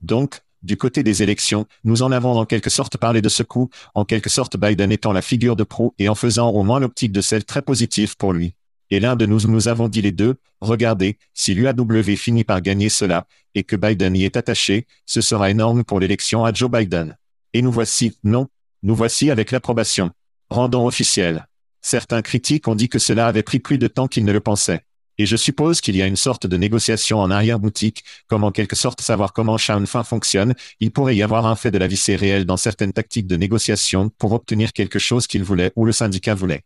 [0.00, 3.70] Donc, du côté des élections, nous en avons en quelque sorte parlé de ce coup,
[3.94, 7.12] en quelque sorte Biden étant la figure de pro et en faisant au moins l'optique
[7.12, 8.54] de celle très positive pour lui.
[8.90, 12.88] Et l'un de nous nous avons dit les deux, regardez, si l'UAW finit par gagner
[12.88, 17.16] cela, et que Biden y est attaché, ce sera énorme pour l'élection à Joe Biden.
[17.52, 18.48] Et nous voici, non,
[18.82, 20.10] nous voici avec l'approbation.
[20.48, 21.46] Rendons officiel.
[21.82, 24.84] Certains critiques ont dit que cela avait pris plus de temps qu'ils ne le pensaient.
[25.18, 28.76] Et je suppose qu'il y a une sorte de négociation en arrière-boutique, comme en quelque
[28.76, 32.00] sorte savoir comment Shaun Fin fonctionne, il pourrait y avoir un fait de la vie
[32.14, 36.34] réelle dans certaines tactiques de négociation pour obtenir quelque chose qu'il voulait ou le syndicat
[36.34, 36.62] voulait.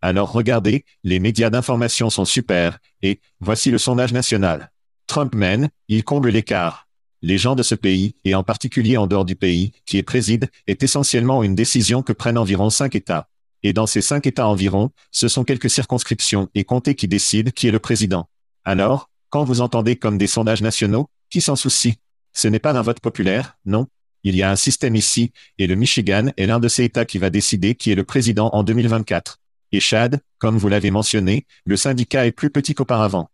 [0.00, 4.70] Alors regardez, les médias d'information sont super, et voici le sondage national.
[5.06, 6.86] Trump mène, il comble l'écart.
[7.22, 10.50] Les gens de ce pays, et en particulier en dehors du pays, qui est préside,
[10.66, 13.28] est essentiellement une décision que prennent environ cinq États.
[13.64, 17.66] Et dans ces cinq États environ, ce sont quelques circonscriptions et comtés qui décident qui
[17.66, 18.28] est le président.
[18.62, 21.98] Alors, quand vous entendez comme des sondages nationaux, qui s'en soucie?
[22.32, 23.88] Ce n'est pas un vote populaire, non.
[24.22, 27.18] Il y a un système ici, et le Michigan est l'un de ces États qui
[27.18, 29.40] va décider qui est le président en 2024.
[29.72, 33.30] Et Chad, comme vous l'avez mentionné, le syndicat est plus petit qu'auparavant.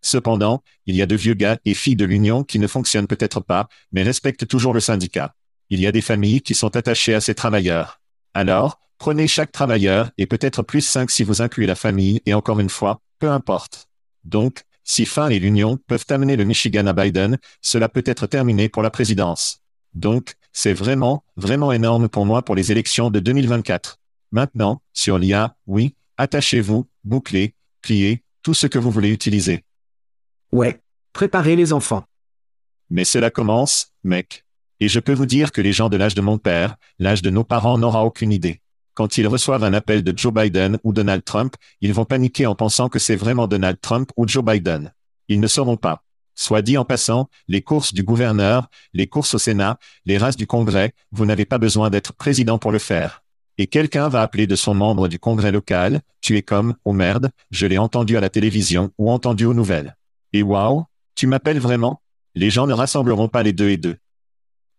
[0.00, 3.40] Cependant, il y a de vieux gars et filles de l'Union qui ne fonctionnent peut-être
[3.40, 5.34] pas, mais respectent toujours le syndicat.
[5.70, 8.01] Il y a des familles qui sont attachées à ces travailleurs.
[8.34, 12.60] Alors, Prenez chaque travailleur et peut-être plus cinq si vous incluez la famille et encore
[12.60, 13.88] une fois, peu importe.
[14.22, 18.68] Donc, si Fin et l'Union peuvent amener le Michigan à Biden, cela peut être terminé
[18.68, 19.58] pour la présidence.
[19.94, 23.98] Donc, c'est vraiment, vraiment énorme pour moi pour les élections de 2024.
[24.30, 29.64] Maintenant, sur l'IA, oui, attachez-vous, bouclez, pliez, tout ce que vous voulez utiliser.
[30.52, 30.80] Ouais,
[31.12, 32.04] préparez les enfants.
[32.88, 34.44] Mais cela commence, mec.
[34.80, 37.30] Et je peux vous dire que les gens de l'âge de mon père, l'âge de
[37.30, 38.60] nos parents n'aura aucune idée.
[38.94, 42.54] Quand ils reçoivent un appel de Joe Biden ou Donald Trump, ils vont paniquer en
[42.54, 44.92] pensant que c'est vraiment Donald Trump ou Joe Biden.
[45.28, 46.02] Ils ne sauront pas.
[46.34, 50.46] Soit dit en passant, les courses du gouverneur, les courses au Sénat, les races du
[50.46, 53.22] Congrès, vous n'avez pas besoin d'être président pour le faire.
[53.58, 57.30] Et quelqu'un va appeler de son membre du Congrès local, tu es comme, oh merde,
[57.50, 59.96] je l'ai entendu à la télévision ou entendu aux nouvelles.
[60.32, 62.00] Et waouh, tu m'appelles vraiment?
[62.34, 63.96] Les gens ne rassembleront pas les deux et deux.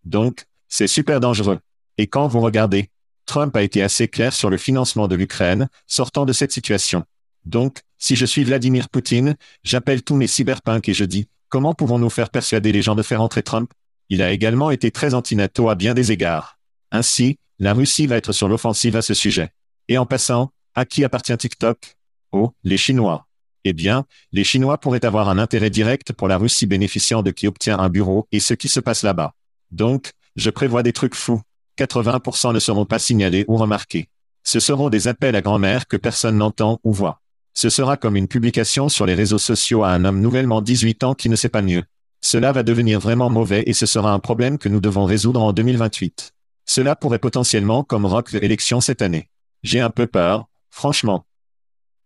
[0.04, 1.60] Donc, c'est super dangereux.
[1.98, 2.90] Et quand vous regardez,
[3.26, 7.04] Trump a été assez clair sur le financement de l'Ukraine, sortant de cette situation.
[7.44, 12.10] Donc, si je suis Vladimir Poutine, j'appelle tous mes cyberpunks et je dis, comment pouvons-nous
[12.10, 13.72] faire persuader les gens de faire entrer Trump?
[14.08, 16.58] Il a également été très anti-NATO à bien des égards.
[16.90, 19.50] Ainsi, la Russie va être sur l'offensive à ce sujet.
[19.88, 21.96] Et en passant, à qui appartient TikTok?
[22.32, 23.26] Oh, les Chinois.
[23.64, 27.46] Eh bien, les Chinois pourraient avoir un intérêt direct pour la Russie bénéficiant de qui
[27.46, 29.34] obtient un bureau et ce qui se passe là-bas.
[29.74, 31.42] Donc, je prévois des trucs fous.
[31.78, 34.08] 80% ne seront pas signalés ou remarqués.
[34.44, 37.20] Ce seront des appels à grand-mère que personne n'entend ou voit.
[37.54, 41.14] Ce sera comme une publication sur les réseaux sociaux à un homme nouvellement 18 ans
[41.14, 41.82] qui ne sait pas mieux.
[42.20, 45.52] Cela va devenir vraiment mauvais et ce sera un problème que nous devons résoudre en
[45.52, 46.32] 2028.
[46.66, 49.28] Cela pourrait potentiellement comme rock l'élection cette année.
[49.64, 51.26] J'ai un peu peur, franchement.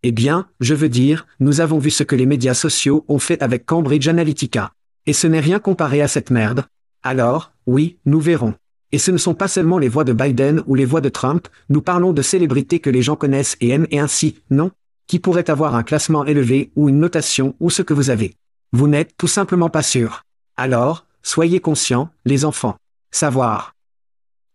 [0.02, 3.42] Eh bien, je veux dire, nous avons vu ce que les médias sociaux ont fait
[3.42, 4.72] avec Cambridge Analytica.
[5.06, 6.64] Et ce n'est rien comparé à cette merde.
[7.02, 8.54] Alors, oui, nous verrons.
[8.90, 11.48] Et ce ne sont pas seulement les voix de Biden ou les voix de Trump,
[11.68, 14.70] nous parlons de célébrités que les gens connaissent et aiment et ainsi, non
[15.06, 18.34] Qui pourraient avoir un classement élevé ou une notation ou ce que vous avez.
[18.72, 20.22] Vous n'êtes tout simplement pas sûr.
[20.56, 22.76] Alors, soyez conscients, les enfants.
[23.10, 23.74] Savoir.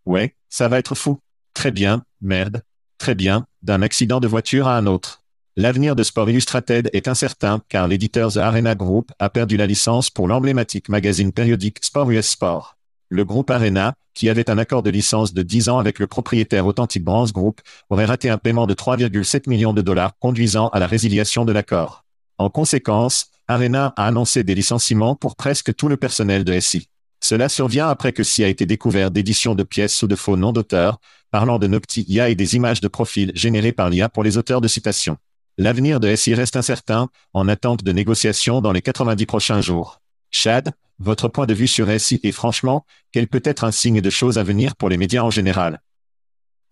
[0.05, 1.19] Ouais, ça va être fou.
[1.53, 2.63] Très bien, merde.
[2.97, 5.22] Très bien, d'un accident de voiture à un autre.
[5.55, 10.09] L'avenir de Sport Illustrated est incertain car l'éditeur The Arena Group a perdu la licence
[10.09, 12.75] pour l'emblématique magazine périodique Sport US Sport.
[13.09, 16.65] Le groupe Arena, qui avait un accord de licence de 10 ans avec le propriétaire
[16.65, 20.87] authentique Brands Group, aurait raté un paiement de 3,7 millions de dollars conduisant à la
[20.87, 22.03] résiliation de l'accord.
[22.39, 26.89] En conséquence, Arena a annoncé des licenciements pour presque tout le personnel de SI.
[27.19, 30.51] Cela survient après que SI a été découvert d'édition de pièces sous de faux noms
[30.51, 30.99] d'auteurs,
[31.29, 34.59] parlant de Nocti IA et des images de profil générées par l'IA pour les auteurs
[34.59, 35.19] de citations.
[35.59, 40.01] L'avenir de SI reste incertain, en attente de négociations dans les 90 prochains jours.
[40.31, 44.09] Chad, votre point de vue sur SI et franchement, quel peut être un signe de
[44.09, 45.79] choses à venir pour les médias en général?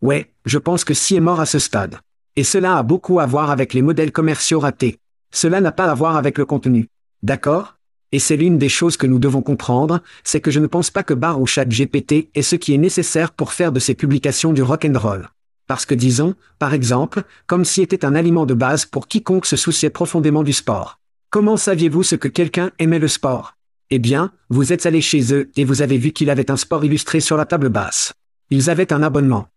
[0.02, 2.00] Ouais, je pense que Si est mort à ce stade.
[2.36, 4.98] Et cela a beaucoup à voir avec les modèles commerciaux ratés.
[5.32, 6.88] Cela n'a pas à voir avec le contenu.
[7.22, 7.76] D'accord?
[8.12, 11.04] Et c'est l'une des choses que nous devons comprendre, c'est que je ne pense pas
[11.04, 14.54] que Bar ou Chat GPT est ce qui est nécessaire pour faire de ces publications
[14.54, 15.30] du rock and roll.
[15.72, 19.56] Parce que disons, par exemple, comme si était un aliment de base pour quiconque se
[19.56, 21.00] souciait profondément du sport.
[21.30, 23.54] Comment saviez-vous ce que quelqu'un aimait le sport?
[23.90, 26.84] Eh bien, vous êtes allé chez eux et vous avez vu qu'il avait un sport
[26.84, 28.12] illustré sur la table basse.
[28.50, 29.48] Ils avaient un abonnement.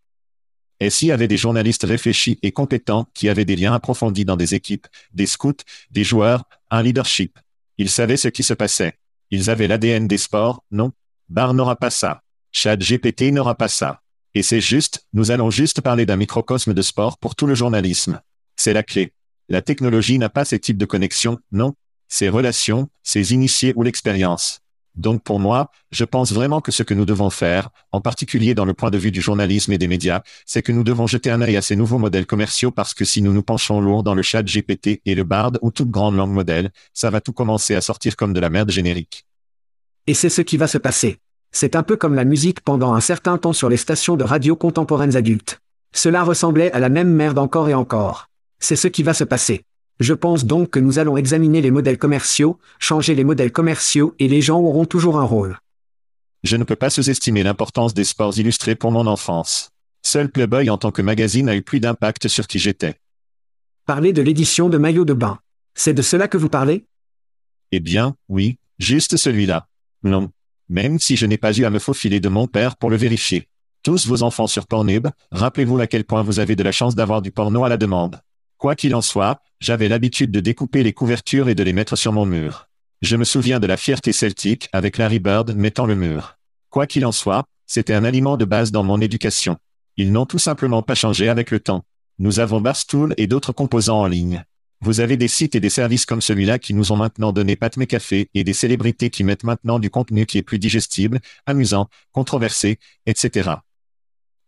[0.79, 4.37] Et s'il y avait des journalistes réfléchis et compétents qui avaient des liens approfondis dans
[4.37, 7.41] des équipes, des scouts, des joueurs, un leadership?
[7.77, 9.01] Ils savaient ce qui se passait.
[9.33, 10.93] Ils avaient l'ADN des sports, non?
[11.29, 12.23] Bar n'aura pas ça.
[12.53, 14.04] Chad GPT n'aura pas ça.
[14.35, 18.21] Et c'est juste, nous allons juste parler d'un microcosme de sport pour tout le journalisme.
[18.57, 19.13] C'est la clé.
[19.49, 21.75] La technologie n'a pas ces types de connexions, non?
[22.09, 24.61] Ces relations, ces initiés ou l'expérience.
[24.97, 28.65] Donc pour moi, je pense vraiment que ce que nous devons faire, en particulier dans
[28.65, 31.41] le point de vue du journalisme et des médias, c'est que nous devons jeter un
[31.41, 34.23] œil à ces nouveaux modèles commerciaux parce que si nous nous penchons lourd dans le
[34.23, 37.81] chat GPT et le BARD ou toute grande langue modèle, ça va tout commencer à
[37.81, 39.27] sortir comme de la merde générique.
[40.07, 41.19] Et c'est ce qui va se passer.
[41.57, 44.57] C'est un peu comme la musique pendant un certain temps sur les stations de radio
[44.57, 45.61] contemporaines adultes.
[45.93, 48.29] Cela ressemblait à la même merde encore et encore.
[48.59, 49.63] C'est ce qui va se passer.
[50.01, 54.27] Je pense donc que nous allons examiner les modèles commerciaux, changer les modèles commerciaux et
[54.27, 55.61] les gens auront toujours un rôle.
[56.43, 59.71] Je ne peux pas sous-estimer l'importance des sports illustrés pour mon enfance.
[60.03, 62.97] Seul Playboy en tant que magazine a eu plus d'impact sur qui j'étais.
[63.87, 65.39] Parlez de l'édition de maillot de bain.
[65.77, 66.85] C'est de cela que vous parlez?
[67.71, 69.69] Eh bien, oui, juste celui-là.
[70.03, 70.33] Non.
[70.69, 73.49] Même si je n'ai pas eu à me faufiler de mon père pour le vérifier.
[73.83, 77.21] Tous vos enfants sur Pornhub, rappelez-vous à quel point vous avez de la chance d'avoir
[77.21, 78.21] du porno à la demande.
[78.57, 82.13] Quoi qu'il en soit, j'avais l'habitude de découper les couvertures et de les mettre sur
[82.13, 82.69] mon mur.
[83.03, 86.39] Je me souviens de la fierté celtique avec Larry Bird mettant le mur.
[86.71, 89.59] Quoi qu'il en soit, c'était un aliment de base dans mon éducation.
[89.99, 91.85] Ils n'ont tout simplement pas changé avec le temps.
[92.19, 94.45] Nous avons Barstool et d'autres composants en ligne.
[94.81, 97.75] Vous avez des sites et des services comme celui-là qui nous ont maintenant donné Pat
[97.87, 102.79] Café et des célébrités qui mettent maintenant du contenu qui est plus digestible, amusant, controversé,
[103.07, 103.51] etc.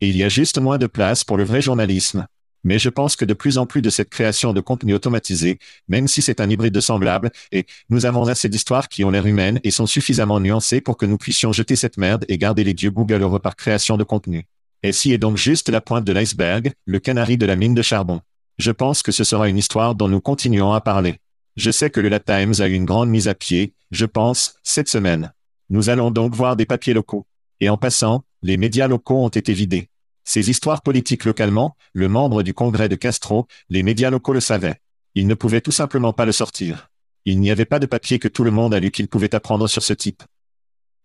[0.00, 2.26] Et il y a juste moins de place pour le vrai journalisme.
[2.64, 6.08] Mais je pense que de plus en plus de cette création de contenu automatisé, même
[6.08, 9.60] si c'est un hybride de semblable, et nous avons assez d'histoires qui ont l'air humaines
[9.62, 12.90] et sont suffisamment nuancées pour que nous puissions jeter cette merde et garder les dieux
[12.90, 14.46] Google heureux par création de contenu.
[14.82, 17.82] Et si est donc juste la pointe de l'iceberg, le canari de la mine de
[17.82, 18.20] charbon.
[18.58, 21.20] Je pense que ce sera une histoire dont nous continuons à parler.
[21.56, 24.56] Je sais que le La Times a eu une grande mise à pied, je pense,
[24.62, 25.32] cette semaine.
[25.68, 27.26] Nous allons donc voir des papiers locaux.
[27.60, 29.88] Et en passant, les médias locaux ont été vidés.
[30.24, 34.80] Ces histoires politiques localement, le membre du Congrès de Castro, les médias locaux le savaient.
[35.14, 36.88] Ils ne pouvaient tout simplement pas le sortir.
[37.24, 39.66] Il n'y avait pas de papier que tout le monde a lu qu'il pouvait apprendre
[39.68, 40.22] sur ce type.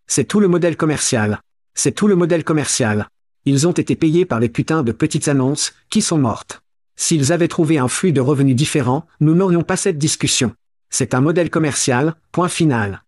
[0.08, 1.42] C'est tout le modèle commercial.
[1.74, 3.08] C'est tout le modèle commercial.
[3.46, 6.61] Ils ont été payés par les putains de petites annonces, qui sont mortes.
[6.96, 10.56] S'ils avaient trouvé un flux de revenus différent, nous n'aurions pas cette discussion.
[10.90, 13.04] C'est un modèle commercial, point final.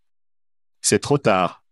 [0.82, 1.64] C'est trop tard.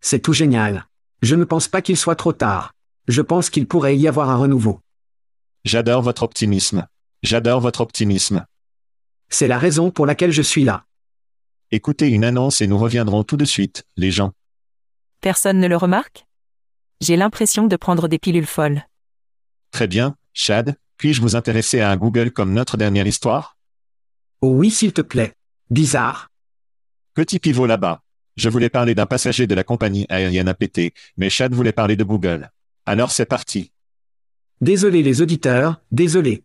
[0.00, 0.86] C'est tout génial.
[1.22, 2.72] Je ne pense pas qu'il soit trop tard.
[3.08, 4.80] Je pense qu'il pourrait y avoir un renouveau.
[5.64, 6.86] J'adore votre optimisme.
[7.22, 8.46] J'adore votre optimisme.
[9.28, 10.84] C'est la raison pour laquelle je suis là.
[11.70, 14.32] Écoutez une annonce et nous reviendrons tout de suite, les gens.
[15.20, 16.26] Personne ne le remarque?
[17.00, 18.84] J'ai l'impression de prendre des pilules folles.
[19.70, 23.56] Très bien, Chad, puis-je vous intéresser à un Google comme notre dernière histoire?
[24.42, 25.32] Oh oui, s'il te plaît.
[25.70, 26.28] Bizarre.
[27.14, 28.02] Petit pivot là-bas.
[28.36, 32.04] Je voulais parler d'un passager de la compagnie aérienne APT, mais Chad voulait parler de
[32.04, 32.50] Google.
[32.84, 33.72] Alors c'est parti.
[34.60, 36.44] Désolé les auditeurs, désolé.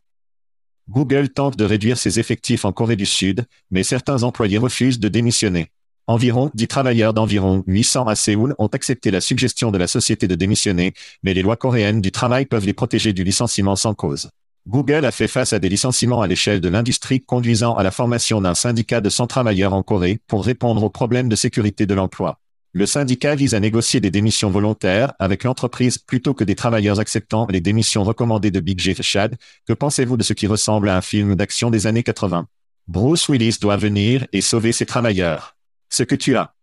[0.88, 5.10] Google tente de réduire ses effectifs en Corée du Sud, mais certains employés refusent de
[5.10, 5.70] démissionner.
[6.08, 10.36] Environ 10 travailleurs d'environ 800 à Séoul ont accepté la suggestion de la société de
[10.36, 10.93] démissionner,
[11.24, 14.30] mais les lois coréennes du travail peuvent les protéger du licenciement sans cause.
[14.68, 18.41] Google a fait face à des licenciements à l'échelle de l'industrie conduisant à la formation
[18.41, 22.39] d'un syndicat de 100 travailleurs en Corée pour répondre aux problèmes de sécurité de l'emploi.
[22.74, 27.45] Le syndicat vise à négocier des démissions volontaires avec l'entreprise plutôt que des travailleurs acceptant
[27.47, 29.36] les démissions recommandées de Big Jeff Chad.
[29.68, 32.47] Que pensez-vous de ce qui ressemble à un film d'action des années 80
[32.88, 35.55] Bruce Willis doit venir et sauver ses travailleurs.
[35.89, 36.55] Ce que tu as.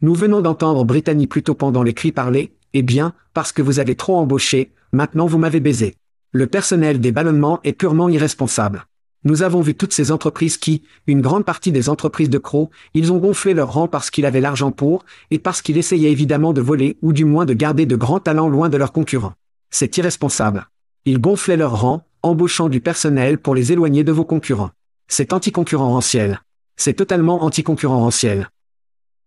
[0.00, 3.96] Nous venons d'entendre Brittany plutôt pendant les cris parler, eh bien, parce que vous avez
[3.96, 5.96] trop embauché, maintenant vous m'avez baisé.
[6.32, 8.86] Le personnel des ballonnements est purement irresponsable.
[9.24, 13.12] Nous avons vu toutes ces entreprises qui, une grande partie des entreprises de Crow, ils
[13.12, 16.60] ont gonflé leur rang parce qu'il avait l'argent pour, et parce qu'il essayait évidemment de
[16.60, 19.34] voler ou du moins de garder de grands talents loin de leurs concurrents.
[19.70, 20.68] C'est irresponsable.
[21.06, 24.70] Ils gonflaient leur rang, embauchant du personnel pour les éloigner de vos concurrents.
[25.08, 26.40] C'est anticoncurrentiel.
[26.76, 28.50] C'est totalement anticoncurrentiel.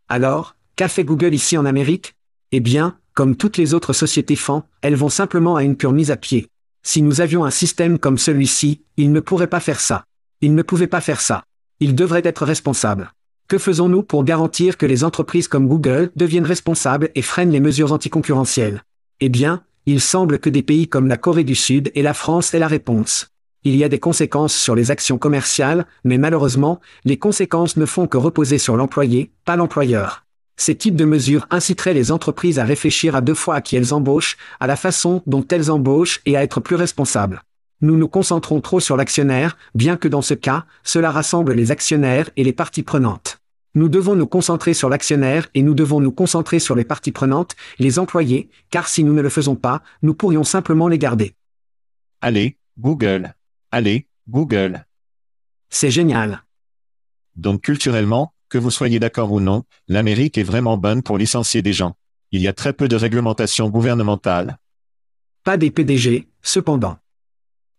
[0.08, 2.16] Alors, qu'a fait Google ici en Amérique?
[2.52, 6.12] Eh bien, comme toutes les autres sociétés font, elles vont simplement à une pure mise
[6.12, 6.48] à pied.
[6.84, 10.06] Si nous avions un système comme celui-ci, il ne pourrait pas faire ça.
[10.42, 11.44] Il ne pouvait pas faire ça.
[11.80, 13.14] Il devrait être responsable.
[13.48, 17.94] Que faisons-nous pour garantir que les entreprises comme Google deviennent responsables et freinent les mesures
[17.94, 18.84] anticoncurrentielles?
[19.22, 22.54] Eh bien, il semble que des pays comme la Corée du Sud et la France
[22.54, 23.30] aient la réponse.
[23.64, 28.08] Il y a des conséquences sur les actions commerciales, mais malheureusement, les conséquences ne font
[28.08, 30.26] que reposer sur l'employé, pas l'employeur.
[30.60, 33.94] Ces types de mesures inciteraient les entreprises à réfléchir à deux fois à qui elles
[33.94, 37.44] embauchent, à la façon dont elles embauchent et à être plus responsables.
[37.80, 42.30] Nous nous concentrons trop sur l'actionnaire, bien que dans ce cas, cela rassemble les actionnaires
[42.36, 43.40] et les parties prenantes.
[43.74, 47.56] Nous devons nous concentrer sur l'actionnaire et nous devons nous concentrer sur les parties prenantes,
[47.80, 51.36] les employés, car si nous ne le faisons pas, nous pourrions simplement les garder.
[52.20, 53.34] Allez, Google.
[53.72, 54.86] Allez, Google.
[55.70, 56.44] C'est génial.
[57.38, 61.74] Donc culturellement, que vous soyez d'accord ou non, l'Amérique est vraiment bonne pour licencier des
[61.74, 61.96] gens.
[62.32, 64.58] Il y a très peu de réglementation gouvernementale.
[65.44, 66.98] Pas des PDG, cependant.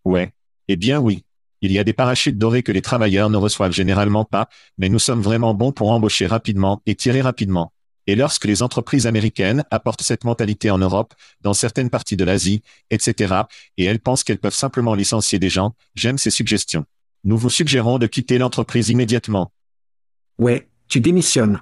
[0.03, 0.33] Ouais.
[0.67, 1.23] Eh bien oui.
[1.61, 4.49] Il y a des parachutes dorés que les travailleurs ne reçoivent généralement pas,
[4.79, 7.71] mais nous sommes vraiment bons pour embaucher rapidement et tirer rapidement.
[8.07, 12.63] Et lorsque les entreprises américaines apportent cette mentalité en Europe, dans certaines parties de l'Asie,
[12.89, 13.43] etc.,
[13.77, 16.85] et elles pensent qu'elles peuvent simplement licencier des gens, j'aime ces suggestions.
[17.23, 19.51] Nous vous suggérons de quitter l'entreprise immédiatement.
[20.41, 21.61] Ouais, tu démissionnes.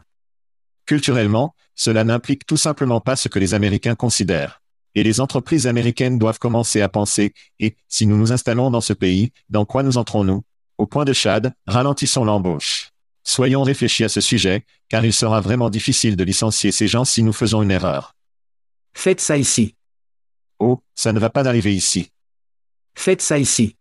[0.86, 4.62] Culturellement, cela n'implique tout simplement pas ce que les Américains considèrent.
[4.96, 8.94] Et les entreprises américaines doivent commencer à penser, et, si nous nous installons dans ce
[8.94, 10.44] pays, dans quoi nous entrons-nous?
[10.78, 12.92] Au point de Chad, ralentissons l'embauche.
[13.26, 17.22] Soyons réfléchis à ce sujet, car il sera vraiment difficile de licencier ces gens si
[17.22, 18.16] nous faisons une erreur.
[18.94, 19.76] Faites ça ici.
[20.58, 22.14] Oh, ça ne va pas arriver ici.
[22.96, 23.76] Faites ça ici.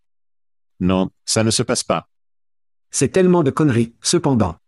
[0.80, 2.08] Non, ça ne se passe pas.
[2.90, 4.58] C'est tellement de conneries, cependant.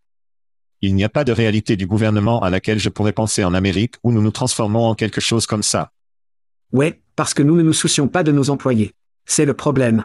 [0.81, 3.95] Il n'y a pas de réalité du gouvernement à laquelle je pourrais penser en Amérique
[4.03, 5.91] où nous nous transformons en quelque chose comme ça.
[6.71, 8.93] Ouais, parce que nous ne nous soucions pas de nos employés.
[9.25, 10.03] C'est le problème.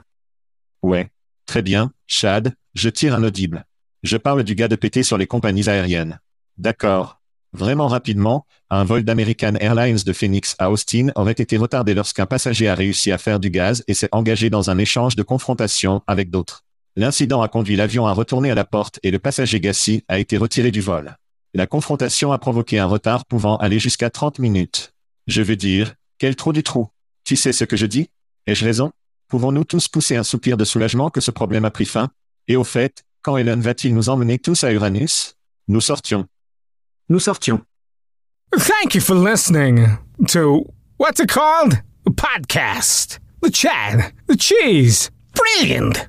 [0.83, 1.11] Ouais.
[1.47, 3.64] Très bien, Chad, je tire un audible.
[4.03, 6.20] Je parle du gars de péter sur les compagnies aériennes.
[6.59, 7.20] D'accord.
[7.53, 12.68] Vraiment rapidement, un vol d'American Airlines de Phoenix à Austin aurait été retardé lorsqu'un passager
[12.68, 16.29] a réussi à faire du gaz et s'est engagé dans un échange de confrontation avec
[16.29, 16.66] d'autres.
[16.97, 20.39] L'incident a conduit l'avion à retourner à la porte et le passager Gassi a été
[20.39, 21.17] retiré du vol.
[21.53, 24.95] La confrontation a provoqué un retard pouvant aller jusqu'à 30 minutes.
[25.27, 26.89] Je veux dire, quel trou du trou.
[27.25, 28.09] Tu sais ce que je dis?
[28.47, 28.93] Ai-je raison?
[29.29, 32.09] Pouvons-nous tous pousser un soupir de soulagement que ce problème a pris fin?
[32.49, 35.37] Et au fait, quand Elon va-t-il nous emmener tous à Uranus?
[35.69, 36.27] Nous sortions.
[37.11, 37.61] Nous sortions.
[38.57, 40.65] Thank you for listening to
[40.99, 41.75] what's it called?
[42.07, 43.19] A podcast.
[43.43, 44.13] The Chad.
[44.29, 45.11] The Cheese.
[45.35, 46.09] Brilliant.